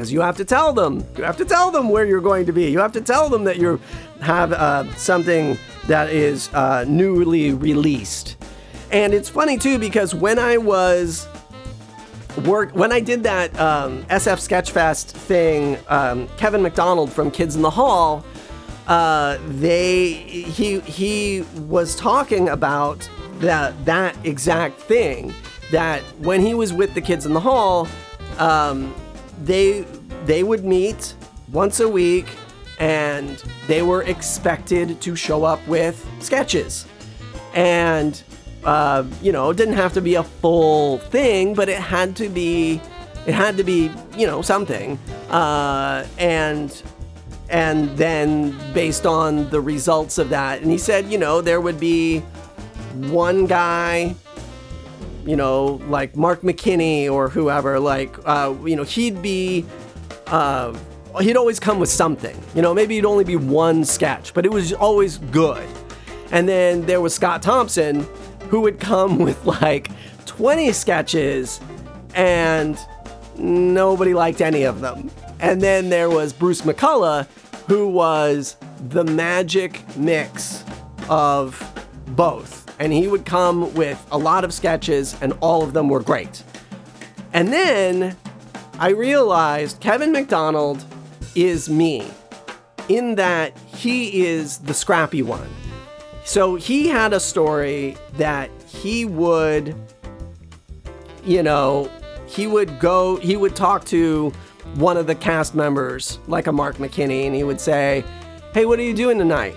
Because 0.00 0.10
you 0.10 0.22
have 0.22 0.38
to 0.38 0.46
tell 0.46 0.72
them. 0.72 1.04
You 1.18 1.24
have 1.24 1.36
to 1.36 1.44
tell 1.44 1.70
them 1.70 1.90
where 1.90 2.06
you're 2.06 2.22
going 2.22 2.46
to 2.46 2.52
be. 2.52 2.70
You 2.70 2.78
have 2.78 2.92
to 2.92 3.02
tell 3.02 3.28
them 3.28 3.44
that 3.44 3.58
you 3.58 3.78
have 4.22 4.50
uh, 4.50 4.90
something 4.94 5.58
that 5.88 6.08
is 6.08 6.48
uh, 6.54 6.86
newly 6.88 7.52
released. 7.52 8.38
And 8.90 9.12
it's 9.12 9.28
funny 9.28 9.58
too 9.58 9.78
because 9.78 10.14
when 10.14 10.38
I 10.38 10.56
was 10.56 11.28
work 12.46 12.74
when 12.74 12.92
I 12.92 13.00
did 13.00 13.24
that 13.24 13.54
um, 13.60 14.04
SF 14.04 14.40
Sketchfest 14.40 15.10
thing, 15.10 15.76
um, 15.88 16.28
Kevin 16.38 16.62
McDonald 16.62 17.12
from 17.12 17.30
Kids 17.30 17.54
in 17.54 17.60
the 17.60 17.68
Hall, 17.68 18.24
uh, 18.86 19.36
they 19.48 20.12
he 20.12 20.80
he 20.80 21.42
was 21.66 21.94
talking 21.94 22.48
about 22.48 23.06
that 23.40 23.84
that 23.84 24.16
exact 24.24 24.80
thing 24.80 25.34
that 25.72 26.00
when 26.20 26.40
he 26.40 26.54
was 26.54 26.72
with 26.72 26.94
the 26.94 27.02
Kids 27.02 27.26
in 27.26 27.34
the 27.34 27.40
Hall. 27.40 27.86
Um, 28.38 28.94
they 29.40 29.86
they 30.24 30.42
would 30.42 30.64
meet 30.64 31.14
once 31.52 31.80
a 31.80 31.88
week 31.88 32.26
and 32.78 33.42
they 33.66 33.82
were 33.82 34.02
expected 34.02 35.00
to 35.00 35.16
show 35.16 35.44
up 35.44 35.66
with 35.66 36.06
sketches. 36.20 36.86
And 37.54 38.22
uh, 38.64 39.04
you 39.22 39.32
know 39.32 39.50
it 39.50 39.56
didn't 39.56 39.74
have 39.74 39.92
to 39.94 40.00
be 40.00 40.14
a 40.16 40.22
full 40.22 40.98
thing 40.98 41.54
but 41.54 41.68
it 41.68 41.80
had 41.80 42.14
to 42.16 42.28
be 42.28 42.80
it 43.26 43.34
had 43.34 43.56
to 43.56 43.64
be 43.64 43.90
you 44.16 44.26
know 44.26 44.42
something. 44.42 44.98
Uh, 45.30 46.06
and 46.18 46.82
and 47.48 47.90
then 47.96 48.56
based 48.72 49.06
on 49.06 49.48
the 49.50 49.60
results 49.60 50.18
of 50.18 50.28
that 50.28 50.62
and 50.62 50.70
he 50.70 50.78
said 50.78 51.10
you 51.10 51.18
know 51.18 51.40
there 51.40 51.60
would 51.60 51.80
be 51.80 52.20
one 53.08 53.46
guy 53.46 54.14
you 55.30 55.36
know, 55.36 55.80
like 55.86 56.16
Mark 56.16 56.40
McKinney 56.40 57.08
or 57.08 57.28
whoever, 57.28 57.78
like, 57.78 58.12
uh, 58.24 58.52
you 58.64 58.74
know, 58.74 58.82
he'd 58.82 59.22
be, 59.22 59.64
uh, 60.26 60.76
he'd 61.20 61.36
always 61.36 61.60
come 61.60 61.78
with 61.78 61.88
something. 61.88 62.36
You 62.52 62.62
know, 62.62 62.74
maybe 62.74 62.98
it'd 62.98 63.06
only 63.06 63.22
be 63.22 63.36
one 63.36 63.84
sketch, 63.84 64.34
but 64.34 64.44
it 64.44 64.50
was 64.50 64.72
always 64.72 65.18
good. 65.18 65.68
And 66.32 66.48
then 66.48 66.84
there 66.84 67.00
was 67.00 67.14
Scott 67.14 67.42
Thompson, 67.42 68.08
who 68.48 68.60
would 68.62 68.80
come 68.80 69.18
with 69.24 69.46
like 69.46 69.88
20 70.26 70.72
sketches, 70.72 71.60
and 72.16 72.76
nobody 73.38 74.14
liked 74.14 74.40
any 74.40 74.64
of 74.64 74.80
them. 74.80 75.12
And 75.38 75.62
then 75.62 75.90
there 75.90 76.10
was 76.10 76.32
Bruce 76.32 76.62
McCulloch, 76.62 77.28
who 77.68 77.86
was 77.86 78.56
the 78.88 79.04
magic 79.04 79.80
mix 79.96 80.64
of 81.08 81.64
both 82.16 82.59
and 82.80 82.94
he 82.94 83.06
would 83.06 83.26
come 83.26 83.72
with 83.74 84.04
a 84.10 84.18
lot 84.18 84.42
of 84.42 84.52
sketches, 84.54 85.14
and 85.20 85.34
all 85.40 85.62
of 85.62 85.74
them 85.74 85.88
were 85.88 86.00
great. 86.00 86.42
And 87.34 87.52
then 87.52 88.16
I 88.78 88.90
realized 88.90 89.80
Kevin 89.80 90.10
McDonald 90.10 90.82
is 91.34 91.68
me 91.68 92.10
in 92.88 93.16
that 93.16 93.56
he 93.66 94.26
is 94.26 94.58
the 94.58 94.72
scrappy 94.72 95.22
one. 95.22 95.48
So 96.24 96.56
he 96.56 96.88
had 96.88 97.12
a 97.12 97.20
story 97.20 97.96
that 98.14 98.50
he 98.66 99.04
would, 99.04 99.76
you 101.24 101.42
know, 101.42 101.90
he 102.26 102.46
would 102.46 102.80
go, 102.80 103.16
he 103.16 103.36
would 103.36 103.54
talk 103.54 103.84
to 103.86 104.30
one 104.76 104.96
of 104.96 105.06
the 105.06 105.14
cast 105.14 105.54
members, 105.54 106.18
like 106.28 106.46
a 106.46 106.52
Mark 106.52 106.76
McKinney, 106.76 107.26
and 107.26 107.34
he 107.34 107.44
would 107.44 107.60
say, 107.60 108.04
Hey, 108.54 108.64
what 108.64 108.78
are 108.78 108.82
you 108.82 108.94
doing 108.94 109.18
tonight? 109.18 109.54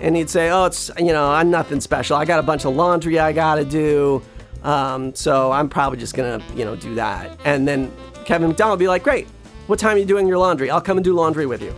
And 0.00 0.16
he'd 0.16 0.30
say, 0.30 0.50
"Oh, 0.50 0.64
it's 0.66 0.90
you 0.98 1.12
know, 1.12 1.30
I'm 1.30 1.50
nothing 1.50 1.80
special. 1.80 2.16
I 2.16 2.24
got 2.24 2.38
a 2.38 2.42
bunch 2.42 2.64
of 2.64 2.74
laundry 2.74 3.18
I 3.18 3.32
gotta 3.32 3.64
do, 3.64 4.22
um, 4.62 5.14
so 5.14 5.52
I'm 5.52 5.68
probably 5.68 5.98
just 5.98 6.14
gonna 6.14 6.42
you 6.54 6.64
know 6.64 6.76
do 6.76 6.94
that." 6.96 7.38
And 7.44 7.66
then 7.66 7.92
Kevin 8.24 8.48
McDonald 8.48 8.78
would 8.78 8.84
be 8.84 8.88
like, 8.88 9.02
"Great, 9.02 9.26
what 9.66 9.78
time 9.78 9.96
are 9.96 10.00
you 10.00 10.04
doing 10.04 10.26
your 10.26 10.38
laundry? 10.38 10.70
I'll 10.70 10.80
come 10.80 10.98
and 10.98 11.04
do 11.04 11.14
laundry 11.14 11.46
with 11.46 11.62
you." 11.62 11.74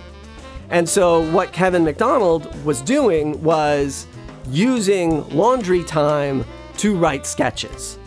And 0.71 0.89
so 0.89 1.31
what 1.31 1.53
Kevin 1.53 1.85
McDonald 1.85 2.53
was 2.65 2.81
doing 2.81 3.41
was 3.43 4.07
using 4.49 5.29
laundry 5.31 5.85
time 5.85 6.45
to 6.79 6.97
write 6.97 7.27
sketches, 7.27 7.99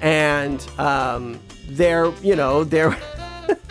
and 0.00 0.66
um, 0.78 1.38
there, 1.68 2.12
you 2.22 2.36
know, 2.36 2.64
there, 2.64 2.96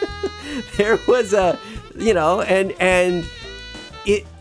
there 0.77 0.99
was 1.07 1.33
a, 1.33 1.59
you 1.97 2.13
know, 2.13 2.41
and 2.41 2.71
and 2.73 3.25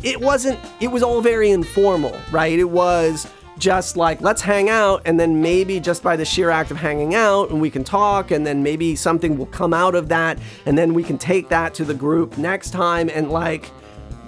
it 0.04 0.20
wasn't 0.20 0.58
it 0.80 0.88
was 0.88 1.02
all 1.02 1.20
very 1.20 1.50
informal, 1.50 2.18
right? 2.30 2.58
It 2.58 2.70
was 2.70 3.30
just 3.58 3.96
like 3.96 4.20
let's 4.20 4.42
hang 4.42 4.68
out 4.68 5.02
and 5.04 5.18
then 5.18 5.40
maybe 5.40 5.78
just 5.78 6.02
by 6.02 6.16
the 6.16 6.24
sheer 6.24 6.50
act 6.50 6.70
of 6.70 6.76
hanging 6.76 7.14
out 7.14 7.50
and 7.50 7.60
we 7.60 7.70
can 7.70 7.84
talk 7.84 8.32
and 8.32 8.44
then 8.44 8.62
maybe 8.62 8.96
something 8.96 9.38
will 9.38 9.46
come 9.46 9.72
out 9.72 9.94
of 9.94 10.08
that 10.08 10.40
and 10.66 10.76
then 10.76 10.92
we 10.92 11.04
can 11.04 11.16
take 11.16 11.48
that 11.48 11.72
to 11.72 11.84
the 11.84 11.94
group 11.94 12.36
next 12.36 12.70
time 12.70 13.08
and 13.14 13.30
like 13.30 13.70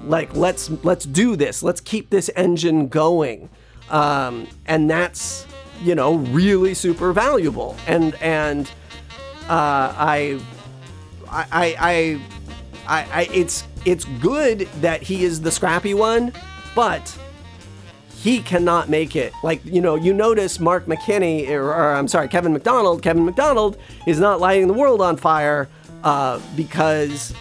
like 0.07 0.35
let's 0.35 0.71
let's 0.85 1.05
do 1.05 1.37
this. 1.37 1.63
Let's 1.63 1.81
keep 1.81 2.11
this 2.11 2.31
engine 2.37 2.89
going. 2.89 3.51
Um, 3.91 4.49
and 4.67 4.89
that's 4.91 5.47
you 5.83 5.95
know 5.95 6.17
really 6.17 6.75
super 6.75 7.13
valuable. 7.13 7.77
And 7.87 8.15
and 8.17 8.67
uh, 9.49 9.93
I, 9.97 10.41
I 11.29 11.47
I 11.79 12.21
I 12.87 13.07
I 13.13 13.29
it's 13.33 13.65
it's 13.87 14.05
good 14.21 14.61
that 14.83 15.03
he 15.03 15.25
is 15.25 15.41
the 15.41 15.51
scrappy 15.51 15.95
one 15.95 16.33
but 16.75 17.19
he 18.27 18.43
cannot 18.43 18.89
make 18.89 19.17
it. 19.17 19.33
Like, 19.43 19.65
you 19.65 19.81
know, 19.81 19.95
you 19.95 20.13
notice 20.13 20.61
Mark 20.61 20.87
McKinney, 20.87 21.49
or, 21.49 21.69
or, 21.69 21.95
I'm 21.95 22.09
sorry, 22.09 22.29
Kevin 22.29 22.53
McDonald. 22.53 23.01
Kevin 23.01 23.25
McDonald 23.25 23.79
is 24.07 24.21
not 24.21 24.41
lighting 24.41 24.67
the 24.67 24.75
world 24.75 25.01
on 25.01 25.17
fire 25.17 25.69
uh, 26.03 26.41
because, 26.57 27.33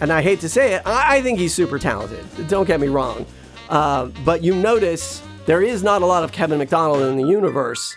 and 0.00 0.12
I 0.12 0.22
hate 0.22 0.40
to 0.40 0.48
say 0.48 0.74
it, 0.74 0.82
I, 0.84 1.18
I, 1.18 1.22
think 1.22 1.38
he's 1.38 1.54
super 1.54 1.78
talented. 1.78 2.24
Don't 2.48 2.66
get 2.66 2.80
me 2.80 2.88
wrong. 2.88 3.24
Uh, 3.70 4.06
but 4.24 4.42
you 4.42 4.54
notice 4.54 5.22
there 5.46 5.62
is 5.62 5.82
not 5.82 6.02
a 6.02 6.06
lot 6.06 6.24
of 6.24 6.32
Kevin 6.32 6.58
McDonald 6.58 7.02
in 7.02 7.16
the 7.16 7.26
universe 7.26 7.96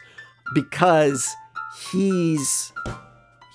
because 0.53 1.35
he's 1.91 2.71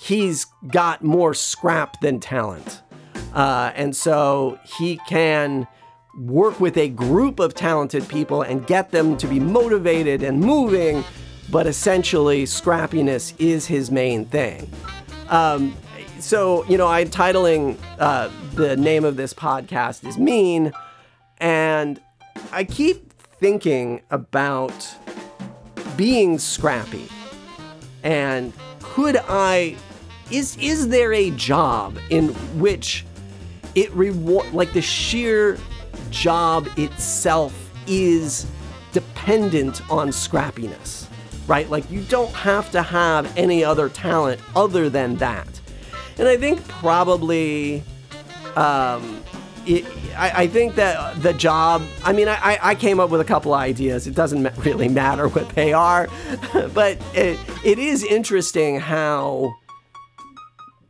he's 0.01 0.45
got 0.68 1.05
more 1.05 1.34
scrap 1.34 2.01
than 2.01 2.18
talent. 2.18 2.82
Uh, 3.35 3.72
and 3.74 3.95
so 3.97 4.59
he 4.78 4.99
can 5.09 5.66
work 6.18 6.61
with 6.61 6.76
a 6.76 6.89
group 6.89 7.41
of 7.41 7.55
talented 7.55 8.07
people 8.09 8.43
and 8.43 8.66
get 8.66 8.91
them 8.91 9.16
to 9.16 9.26
be 9.26 9.41
motivated 9.41 10.22
and 10.22 10.41
moving, 10.41 11.03
but 11.51 11.66
essentially, 11.66 12.45
scrappiness 12.45 13.35
is 13.39 13.66
his 13.66 13.91
main 13.91 14.24
thing. 14.26 14.70
Um, 15.28 15.74
so, 16.18 16.64
you 16.66 16.76
know, 16.76 16.87
I'm 16.87 17.09
titling 17.09 17.78
uh, 17.99 18.30
the 18.55 18.76
name 18.76 19.05
of 19.05 19.16
this 19.16 19.33
podcast 19.33 20.07
is 20.07 20.18
Mean, 20.18 20.72
and 21.39 22.01
I 22.53 22.64
keep 22.64 23.12
thinking 23.41 24.03
about 24.11 24.95
being 25.97 26.39
scrappy 26.39 27.09
and 28.03 28.53
could 28.80 29.16
I 29.28 29.76
is 30.30 30.57
is 30.59 30.89
there 30.89 31.12
a 31.12 31.30
job 31.33 31.97
in 32.11 32.28
which 32.59 33.05
it 33.75 33.91
reward 33.93 34.53
like 34.53 34.73
the 34.73 34.83
sheer 34.83 35.59
job 36.11 36.68
itself 36.77 37.70
is 37.87 38.47
dependent 38.93 39.89
on 39.91 40.09
scrappiness, 40.09 41.07
right? 41.47 41.68
Like 41.70 41.91
you 41.91 42.03
don't 42.03 42.33
have 42.33 42.70
to 42.73 42.83
have 42.83 43.37
any 43.37 43.64
other 43.64 43.89
talent 43.89 44.41
other 44.55 44.89
than 44.89 45.16
that. 45.16 45.61
And 46.18 46.29
I 46.29 46.37
think 46.37 46.66
probably, 46.68 47.83
um, 48.57 49.23
it, 49.64 49.87
I, 50.16 50.43
I, 50.43 50.47
think 50.47 50.75
that 50.75 51.23
the 51.23 51.33
job, 51.33 51.83
I 52.05 52.12
mean, 52.12 52.29
I, 52.29 52.59
I 52.61 52.75
came 52.75 53.01
up 53.01 53.11
with 53.11 53.20
a 53.20 53.25
couple 53.25 53.55
ideas. 53.55 54.07
It 54.07 54.14
doesn't 54.14 54.43
really 54.59 54.89
matter 54.89 55.29
what 55.29 55.49
they 55.51 55.73
are, 55.73 56.09
but 56.75 56.99
it, 57.14 57.39
it 57.64 57.79
is 57.79 58.05
interesting 58.05 58.79
how 58.79 59.57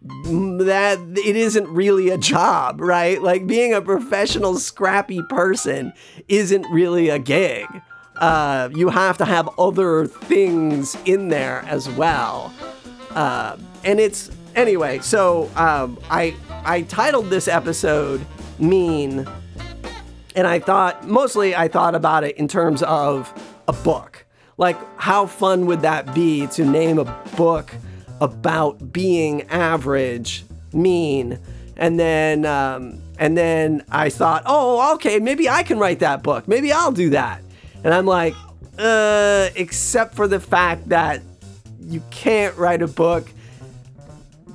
that 0.05 0.99
it 1.25 1.37
isn't 1.37 1.69
really 1.69 2.09
a 2.09 2.19
job, 2.19 2.81
right? 2.81 3.23
Like 3.23 3.47
being 3.47 3.73
a 3.73 3.81
professional 3.81 4.59
scrappy 4.59 5.23
person 5.23 5.93
isn't 6.29 6.67
really 6.71 7.09
a 7.09 7.19
gig. 7.19 7.67
Uh, 8.17 8.69
you 8.73 8.89
have 8.89 9.19
to 9.19 9.25
have 9.25 9.49
other 9.59 10.07
things 10.07 10.97
in 11.05 11.29
there 11.29 11.63
as 11.67 11.89
well. 11.89 12.53
Uh, 13.11 13.57
and 13.85 14.01
it's 14.01 14.31
anyway. 14.55 14.99
So 15.01 15.51
um, 15.57 15.99
I 16.11 16.35
I 16.65 16.83
titled 16.83 17.31
this 17.31 17.49
episode 17.49 18.25
"Mean," 18.59 19.27
and 20.35 20.47
I 20.47 20.59
thought 20.59 21.07
mostly 21.07 21.55
I 21.55 21.69
thought 21.69 21.95
about 21.95 22.25
it 22.25 22.37
in 22.37 22.49
terms 22.49 22.83
of 22.83 23.33
a 23.69 23.73
book. 23.73 24.25
Like 24.57 24.77
how 24.99 25.27
fun 25.27 25.67
would 25.67 25.83
that 25.83 26.15
be 26.15 26.47
to 26.49 26.65
name 26.65 26.99
a 26.99 27.05
book? 27.37 27.75
About 28.23 28.93
being 28.93 29.43
average, 29.51 30.45
mean, 30.73 31.41
and 31.77 31.99
then 31.99 32.47
um, 32.47 33.03
and 33.19 33.37
then 33.37 33.85
I 33.91 34.11
thought, 34.11 34.45
oh, 34.47 34.95
okay, 34.95 35.19
maybe 35.19 35.49
I 35.49 35.65
can 35.65 35.79
write 35.79 35.99
that 35.99 36.23
book. 36.23 36.47
Maybe 36.47 36.73
I'll 36.73 36.93
do 36.93 37.11
that. 37.11 37.43
And 37.83 37.93
I'm 37.93 38.07
like, 38.07 38.35
uh, 38.79 39.49
except 39.57 40.15
for 40.15 40.29
the 40.29 40.39
fact 40.39 40.89
that 40.91 41.21
you 41.81 42.01
can't 42.11 42.57
write 42.57 42.81
a 42.81 42.87
book 42.87 43.29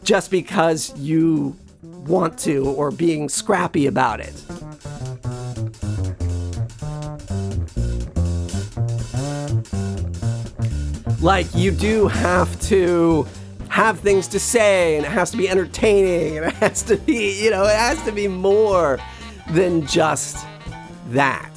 just 0.03 0.31
because 0.31 0.97
you 0.97 1.53
want 1.81 2.39
to 2.39 2.65
or 2.69 2.89
being 2.89 3.27
scrappy 3.27 3.87
about 3.87 4.21
it. 4.21 4.33
Like, 11.21 11.47
you 11.53 11.71
do 11.71 12.07
have 12.07 12.61
to 12.61 13.27
have 13.77 13.99
things 13.99 14.27
to 14.27 14.39
say 14.39 14.97
and 14.97 15.05
it 15.05 15.11
has 15.11 15.29
to 15.29 15.37
be 15.37 15.47
entertaining 15.47 16.35
and 16.35 16.47
it 16.47 16.53
has 16.55 16.81
to 16.81 16.97
be, 16.97 17.39
you 17.43 17.51
know, 17.51 17.63
it 17.63 17.75
has 17.75 18.01
to 18.01 18.11
be 18.11 18.27
more 18.27 18.97
than 19.51 19.85
just 19.85 20.47
that. 21.09 21.51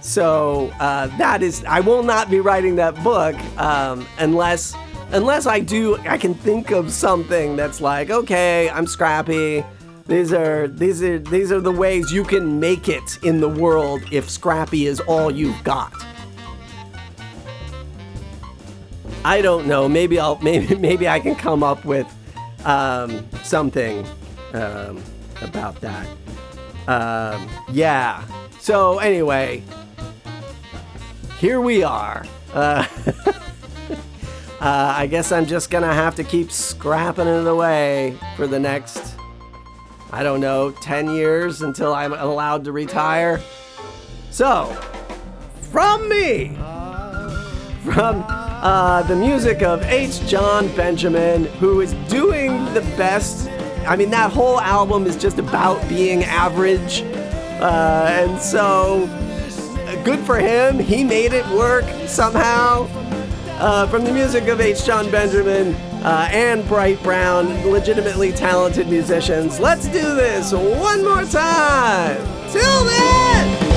So 0.00 0.72
uh, 0.80 1.08
that 1.18 1.42
is, 1.42 1.62
I 1.66 1.80
will 1.80 2.02
not 2.02 2.30
be 2.30 2.40
writing 2.40 2.76
that 2.76 2.94
book 3.04 3.34
um, 3.60 4.06
unless, 4.18 4.74
unless 5.12 5.44
I 5.46 5.60
do, 5.60 5.98
I 6.08 6.16
can 6.16 6.32
think 6.32 6.70
of 6.70 6.90
something 6.90 7.54
that's 7.54 7.82
like, 7.82 8.08
okay, 8.08 8.70
I'm 8.70 8.86
scrappy. 8.86 9.62
These 10.06 10.32
are 10.32 10.68
these 10.68 11.02
are 11.02 11.18
these 11.18 11.52
are 11.52 11.60
the 11.60 11.70
ways 11.70 12.10
you 12.10 12.24
can 12.24 12.58
make 12.58 12.88
it 12.88 13.18
in 13.22 13.40
the 13.40 13.48
world 13.50 14.00
if 14.10 14.30
scrappy 14.30 14.86
is 14.86 15.00
all 15.00 15.30
you've 15.30 15.62
got. 15.64 15.92
I 19.28 19.42
don't 19.42 19.66
know. 19.66 19.90
Maybe 19.90 20.18
I'll 20.18 20.38
maybe 20.42 20.74
maybe 20.74 21.06
I 21.06 21.20
can 21.20 21.36
come 21.36 21.62
up 21.62 21.84
with 21.84 22.06
um, 22.64 23.28
something 23.42 24.06
um, 24.54 25.02
about 25.42 25.78
that. 25.82 26.08
Um, 26.86 27.46
yeah. 27.70 28.24
So 28.58 29.00
anyway, 29.00 29.62
here 31.38 31.60
we 31.60 31.82
are. 31.82 32.24
Uh, 32.54 32.86
uh, 33.26 33.34
I 34.60 35.06
guess 35.06 35.30
I'm 35.30 35.44
just 35.44 35.70
gonna 35.70 35.92
have 35.92 36.14
to 36.14 36.24
keep 36.24 36.50
scrapping 36.50 37.28
it 37.28 37.46
away 37.46 38.16
for 38.34 38.46
the 38.46 38.58
next, 38.58 39.14
I 40.10 40.22
don't 40.22 40.40
know, 40.40 40.70
10 40.70 41.10
years 41.10 41.60
until 41.60 41.92
I'm 41.92 42.14
allowed 42.14 42.64
to 42.64 42.72
retire. 42.72 43.42
So, 44.30 44.74
from 45.60 46.08
me, 46.08 46.56
from 47.84 48.37
uh, 48.62 49.02
the 49.02 49.14
music 49.14 49.62
of 49.62 49.82
H. 49.84 50.26
Jon 50.26 50.68
Benjamin, 50.74 51.44
who 51.44 51.80
is 51.80 51.92
doing 52.08 52.64
the 52.74 52.80
best. 52.96 53.48
I 53.86 53.96
mean, 53.96 54.10
that 54.10 54.32
whole 54.32 54.60
album 54.60 55.06
is 55.06 55.16
just 55.16 55.38
about 55.38 55.86
being 55.88 56.24
average. 56.24 57.02
Uh, 57.60 58.06
and 58.10 58.40
so, 58.40 59.06
good 60.04 60.18
for 60.20 60.38
him. 60.38 60.78
He 60.78 61.04
made 61.04 61.32
it 61.32 61.46
work 61.48 61.84
somehow. 62.06 62.88
Uh, 63.60 63.88
from 63.88 64.04
the 64.04 64.12
music 64.12 64.46
of 64.46 64.60
H. 64.60 64.84
Jon 64.84 65.10
Benjamin 65.10 65.74
uh, 66.04 66.28
and 66.30 66.66
Bright 66.68 67.02
Brown, 67.02 67.48
legitimately 67.68 68.32
talented 68.32 68.88
musicians. 68.88 69.58
Let's 69.58 69.86
do 69.86 70.14
this 70.14 70.52
one 70.52 71.04
more 71.04 71.24
time. 71.24 72.18
Till 72.52 72.84
then! 72.84 73.67